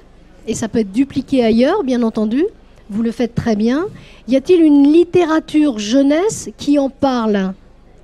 et 0.46 0.54
ça 0.54 0.68
peut 0.68 0.80
être 0.80 0.92
dupliqué 0.92 1.42
ailleurs, 1.42 1.82
bien 1.82 2.02
entendu. 2.02 2.44
Vous 2.90 3.02
le 3.02 3.12
faites 3.12 3.34
très 3.34 3.56
bien. 3.56 3.86
Y 4.28 4.36
a-t-il 4.36 4.60
une 4.60 4.92
littérature 4.92 5.78
jeunesse 5.78 6.50
qui 6.58 6.78
en 6.78 6.90
parle? 6.90 7.54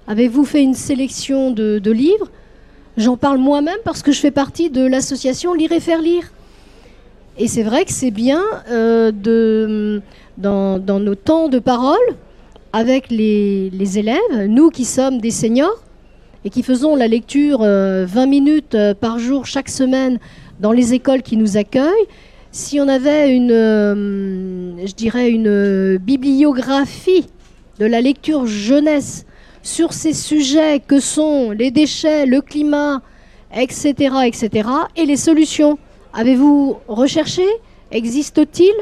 Avez-vous 0.06 0.44
fait 0.44 0.62
une 0.62 0.74
sélection 0.74 1.50
de, 1.50 1.90
livres? 1.90 2.28
J'en 2.96 3.16
parle 3.16 3.38
moi-même 3.38 3.78
parce 3.84 4.02
que 4.02 4.12
je 4.12 4.20
fais 4.20 4.30
partie 4.30 4.70
de 4.70 4.84
l'association 4.86 5.54
Lire 5.54 5.72
et 5.72 5.80
faire 5.80 6.00
lire. 6.00 6.32
Et 7.38 7.46
c'est 7.46 7.62
vrai 7.62 7.84
que 7.84 7.92
c'est 7.92 8.10
bien 8.10 8.42
euh, 8.70 9.12
de, 9.12 10.02
dans, 10.36 10.78
dans 10.78 10.98
nos 10.98 11.14
temps 11.14 11.48
de 11.48 11.58
parole 11.58 11.98
avec 12.72 13.10
les, 13.10 13.70
les 13.70 13.98
élèves, 13.98 14.46
nous 14.48 14.70
qui 14.70 14.84
sommes 14.84 15.20
des 15.20 15.30
seniors, 15.30 15.82
et 16.44 16.50
qui 16.50 16.62
faisons 16.62 16.96
la 16.96 17.08
lecture 17.08 17.60
euh, 17.62 18.06
20 18.06 18.26
minutes 18.26 18.74
euh, 18.74 18.94
par 18.94 19.18
jour 19.18 19.46
chaque 19.46 19.68
semaine 19.68 20.18
dans 20.60 20.72
les 20.72 20.94
écoles 20.94 21.22
qui 21.22 21.36
nous 21.36 21.56
accueillent, 21.56 22.06
si 22.52 22.80
on 22.80 22.88
avait 22.88 23.34
une, 23.34 23.52
euh, 23.52 24.86
je 24.86 24.94
dirais 24.94 25.30
une 25.30 25.46
euh, 25.46 25.98
bibliographie 25.98 27.26
de 27.78 27.86
la 27.86 28.00
lecture 28.00 28.46
jeunesse 28.46 29.24
sur 29.62 29.92
ces 29.92 30.12
sujets 30.12 30.80
que 30.80 31.00
sont 31.00 31.52
les 31.52 31.70
déchets, 31.70 32.26
le 32.26 32.40
climat, 32.40 33.02
etc., 33.54 33.94
etc., 34.26 34.68
et 34.96 35.04
les 35.04 35.16
solutions, 35.16 35.78
avez-vous 36.12 36.78
recherché? 36.88 37.44
Existe-t-il? 37.92 38.72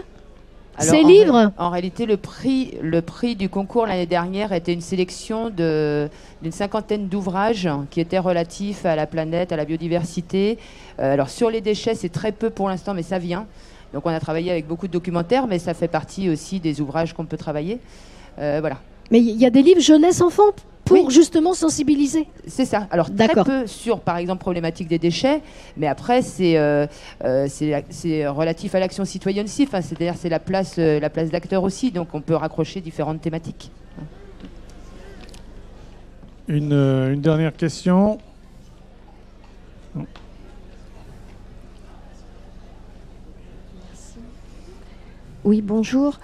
Alors, 0.80 0.94
Ces 0.94 1.02
en 1.02 1.08
livres 1.08 1.52
En 1.58 1.70
réalité, 1.70 2.06
le 2.06 2.16
prix, 2.16 2.74
le 2.80 3.02
prix 3.02 3.34
du 3.34 3.48
concours 3.48 3.86
l'année 3.86 4.06
dernière 4.06 4.52
était 4.52 4.72
une 4.72 4.80
sélection 4.80 5.50
d'une 5.50 6.52
cinquantaine 6.52 7.08
d'ouvrages 7.08 7.68
qui 7.90 8.00
étaient 8.00 8.18
relatifs 8.18 8.86
à 8.86 8.94
la 8.94 9.06
planète, 9.06 9.50
à 9.50 9.56
la 9.56 9.64
biodiversité. 9.64 10.56
Euh, 11.00 11.14
alors 11.14 11.30
sur 11.30 11.50
les 11.50 11.60
déchets, 11.60 11.96
c'est 11.96 12.10
très 12.10 12.30
peu 12.30 12.50
pour 12.50 12.68
l'instant, 12.68 12.94
mais 12.94 13.02
ça 13.02 13.18
vient. 13.18 13.46
Donc 13.92 14.06
on 14.06 14.10
a 14.10 14.20
travaillé 14.20 14.52
avec 14.52 14.68
beaucoup 14.68 14.86
de 14.86 14.92
documentaires, 14.92 15.48
mais 15.48 15.58
ça 15.58 15.74
fait 15.74 15.88
partie 15.88 16.30
aussi 16.30 16.60
des 16.60 16.80
ouvrages 16.80 17.12
qu'on 17.12 17.24
peut 17.24 17.36
travailler. 17.36 17.80
Euh, 18.38 18.58
voilà. 18.60 18.76
Mais 19.10 19.18
il 19.18 19.36
y 19.36 19.46
a 19.46 19.50
des 19.50 19.62
livres 19.62 19.80
jeunesse-enfant 19.80 20.52
pour 20.88 21.10
justement 21.10 21.52
sensibiliser. 21.54 22.26
C'est 22.46 22.64
ça. 22.64 22.88
Alors 22.90 23.14
très 23.14 23.28
peu 23.44 23.66
sur, 23.66 24.00
par 24.00 24.16
exemple, 24.16 24.40
problématique 24.40 24.88
des 24.88 24.98
déchets, 24.98 25.42
mais 25.76 25.86
après 25.86 26.22
c'est 26.22 26.56
euh, 26.56 26.86
euh, 27.24 27.46
c'est 27.48 28.26
relatif 28.26 28.74
à 28.74 28.80
l'action 28.80 29.04
citoyenne 29.04 29.44
aussi. 29.44 29.64
Enfin, 29.64 29.82
c'est-à-dire 29.82 30.14
c'est 30.16 30.30
la 30.30 30.40
place 30.40 30.76
euh, 30.78 30.98
la 30.98 31.10
place 31.10 31.30
d'acteur 31.30 31.62
aussi. 31.62 31.92
Donc 31.92 32.08
on 32.14 32.20
peut 32.22 32.34
raccrocher 32.34 32.80
différentes 32.80 33.20
thématiques. 33.20 33.70
Une, 36.48 36.72
euh, 36.72 37.12
une 37.12 37.20
dernière 37.20 37.54
question. 37.54 38.18
Oui, 45.44 45.62
bonjour. 45.62 46.18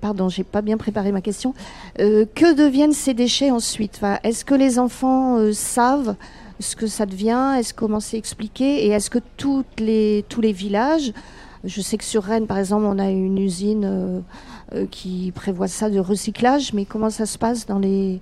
Pardon, 0.00 0.28
j'ai 0.28 0.44
pas 0.44 0.62
bien 0.62 0.76
préparé 0.76 1.12
ma 1.12 1.20
question. 1.20 1.54
Euh, 2.00 2.24
que 2.34 2.54
deviennent 2.54 2.92
ces 2.92 3.14
déchets 3.14 3.50
ensuite? 3.50 4.00
Est-ce 4.22 4.44
que 4.44 4.54
les 4.54 4.78
enfants 4.78 5.38
euh, 5.38 5.52
savent 5.52 6.16
ce 6.58 6.76
que 6.76 6.86
ça 6.86 7.06
devient? 7.06 7.56
Est-ce 7.58 7.74
comment 7.74 8.00
c'est 8.00 8.18
expliqué? 8.18 8.86
Et 8.86 8.88
est-ce 8.88 9.10
que 9.10 9.18
toutes 9.36 9.80
les, 9.80 10.24
tous 10.28 10.40
les 10.40 10.52
villages, 10.52 11.12
je 11.64 11.80
sais 11.80 11.98
que 11.98 12.04
sur 12.04 12.22
Rennes, 12.22 12.46
par 12.46 12.58
exemple, 12.58 12.84
on 12.86 12.98
a 12.98 13.10
une 13.10 13.38
usine 13.38 14.22
euh, 14.74 14.86
qui 14.90 15.32
prévoit 15.34 15.68
ça 15.68 15.90
de 15.90 15.98
recyclage, 15.98 16.72
mais 16.72 16.84
comment 16.84 17.10
ça 17.10 17.26
se 17.26 17.36
passe 17.38 17.66
dans 17.66 17.78
les, 17.78 18.20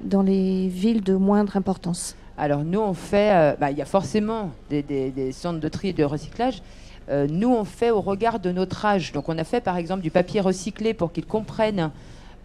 dans 0.00 0.22
les 0.22 0.68
villes 0.68 1.02
de 1.02 1.14
moindre 1.14 1.56
importance? 1.56 2.14
Alors 2.36 2.62
nous, 2.62 2.80
on 2.80 2.94
fait, 2.94 3.56
bah, 3.58 3.72
il 3.72 3.78
y 3.78 3.82
a 3.82 3.84
forcément 3.84 4.52
des 4.70 5.32
centres 5.32 5.58
de 5.58 5.68
tri 5.68 5.88
et 5.88 5.92
de 5.92 6.04
recyclage. 6.04 6.62
Euh, 7.10 7.26
nous, 7.28 7.52
on 7.54 7.64
fait 7.64 7.90
au 7.90 8.00
regard 8.00 8.38
de 8.38 8.52
notre 8.52 8.84
âge. 8.84 9.12
Donc 9.12 9.28
on 9.28 9.38
a 9.38 9.44
fait 9.44 9.60
par 9.60 9.76
exemple 9.76 10.02
du 10.02 10.10
papier 10.10 10.40
recyclé 10.40 10.94
pour 10.94 11.12
qu'ils 11.12 11.26
comprennent 11.26 11.90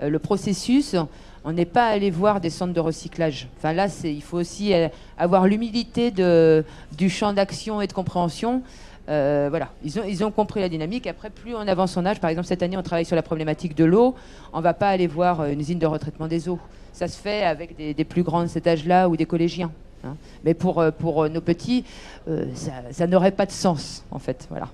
euh, 0.02 0.10
le 0.10 0.20
processus. 0.20 0.96
On 1.44 1.52
n'est 1.52 1.66
pas 1.66 1.88
allé 1.88 2.10
voir 2.10 2.40
des 2.40 2.50
centres 2.50 2.74
de 2.74 2.80
recyclage. 2.80 3.50
Enfin 3.58 3.74
là, 3.74 3.88
il 4.04 4.22
faut 4.22 4.38
aussi 4.38 4.74
euh, 4.74 4.88
avoir 5.18 5.46
l'humilité 5.46 6.12
du 6.12 7.10
champ 7.10 7.34
d'action 7.34 7.82
et 7.82 7.88
de 7.88 7.94
compréhension. 7.94 8.64
Voilà, 9.06 9.68
ils 9.84 10.24
ont, 10.24 10.32
compris 10.32 10.62
la 10.62 10.70
dynamique. 10.70 11.08
Après, 11.08 11.30
plus 11.30 11.54
on 11.54 11.68
avance 11.68 11.98
en 11.98 12.06
âge, 12.06 12.22
par 12.22 12.30
exemple, 12.30 12.48
cette 12.48 12.64
année, 12.64 12.78
on 12.78 12.84
travaille 12.84 13.04
sur 13.04 13.18
la 13.18 13.22
problématique 13.22 13.76
de 13.76 13.84
l'eau. 13.84 14.16
On 14.54 14.60
ne 14.60 14.64
va 14.64 14.74
pas 14.74 14.88
aller 14.88 15.08
voir 15.08 15.44
une 15.44 15.60
usine 15.60 15.80
de 15.80 15.86
retraitement 15.86 16.30
des 16.30 16.48
eaux. 16.48 16.60
Ça 16.94 17.10
se 17.10 17.20
fait 17.20 17.44
avec 17.44 17.76
des, 17.76 17.94
des 17.94 18.06
plus 18.06 18.24
grands 18.24 18.44
de 18.44 18.48
cet 18.48 18.66
âge-là 18.66 19.10
ou 19.10 19.18
des 19.18 19.26
collégiens. 19.26 19.72
Hein. 20.04 20.16
Mais 20.44 20.54
pour, 20.54 20.80
euh, 20.80 20.92
pour 20.92 21.24
euh, 21.24 21.30
nos 21.30 21.42
petits, 21.42 21.84
euh, 22.28 22.46
ça, 22.56 22.72
ça 22.92 23.08
n'aurait 23.08 23.32
pas 23.32 23.46
de 23.46 23.52
sens, 23.52 24.04
en 24.12 24.20
fait. 24.20 24.48
Voilà. 24.50 24.68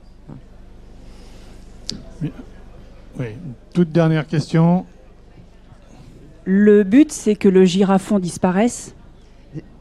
Oui, 2.21 3.27
toute 3.73 3.91
dernière 3.91 4.27
question. 4.27 4.85
Le 6.45 6.83
but, 6.83 7.11
c'est 7.11 7.35
que 7.35 7.47
le 7.49 7.65
girafon 7.65 8.19
disparaisse. 8.19 8.93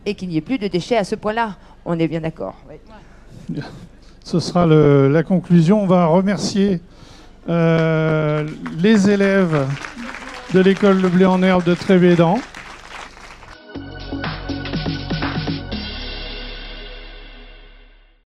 Et 0.07 0.15
qu'il 0.15 0.29
n'y 0.31 0.37
ait 0.39 0.43
plus 0.43 0.59
de 0.59 0.69
déchets 0.69 0.97
à 0.97 1.05
ce 1.05 1.15
point-là. 1.15 1.57
On 1.85 1.99
est 1.99 2.09
bien 2.09 2.21
d'accord. 2.21 2.55
oui. 2.69 3.61
Ce 4.25 4.41
sera 4.41 4.67
le- 4.67 5.09
la 5.09 5.23
conclusion. 5.23 5.83
On 5.83 5.87
va 5.87 6.07
remercier 6.07 6.81
euh, 7.49 8.47
les 8.79 9.09
élèves 9.09 9.67
de 10.53 10.61
l'école 10.61 11.01
Le 11.01 11.09
Blé 11.09 11.25
en 11.25 11.43
Herbe 11.43 11.65
de 11.65 11.75
Trébédan. 11.75 12.39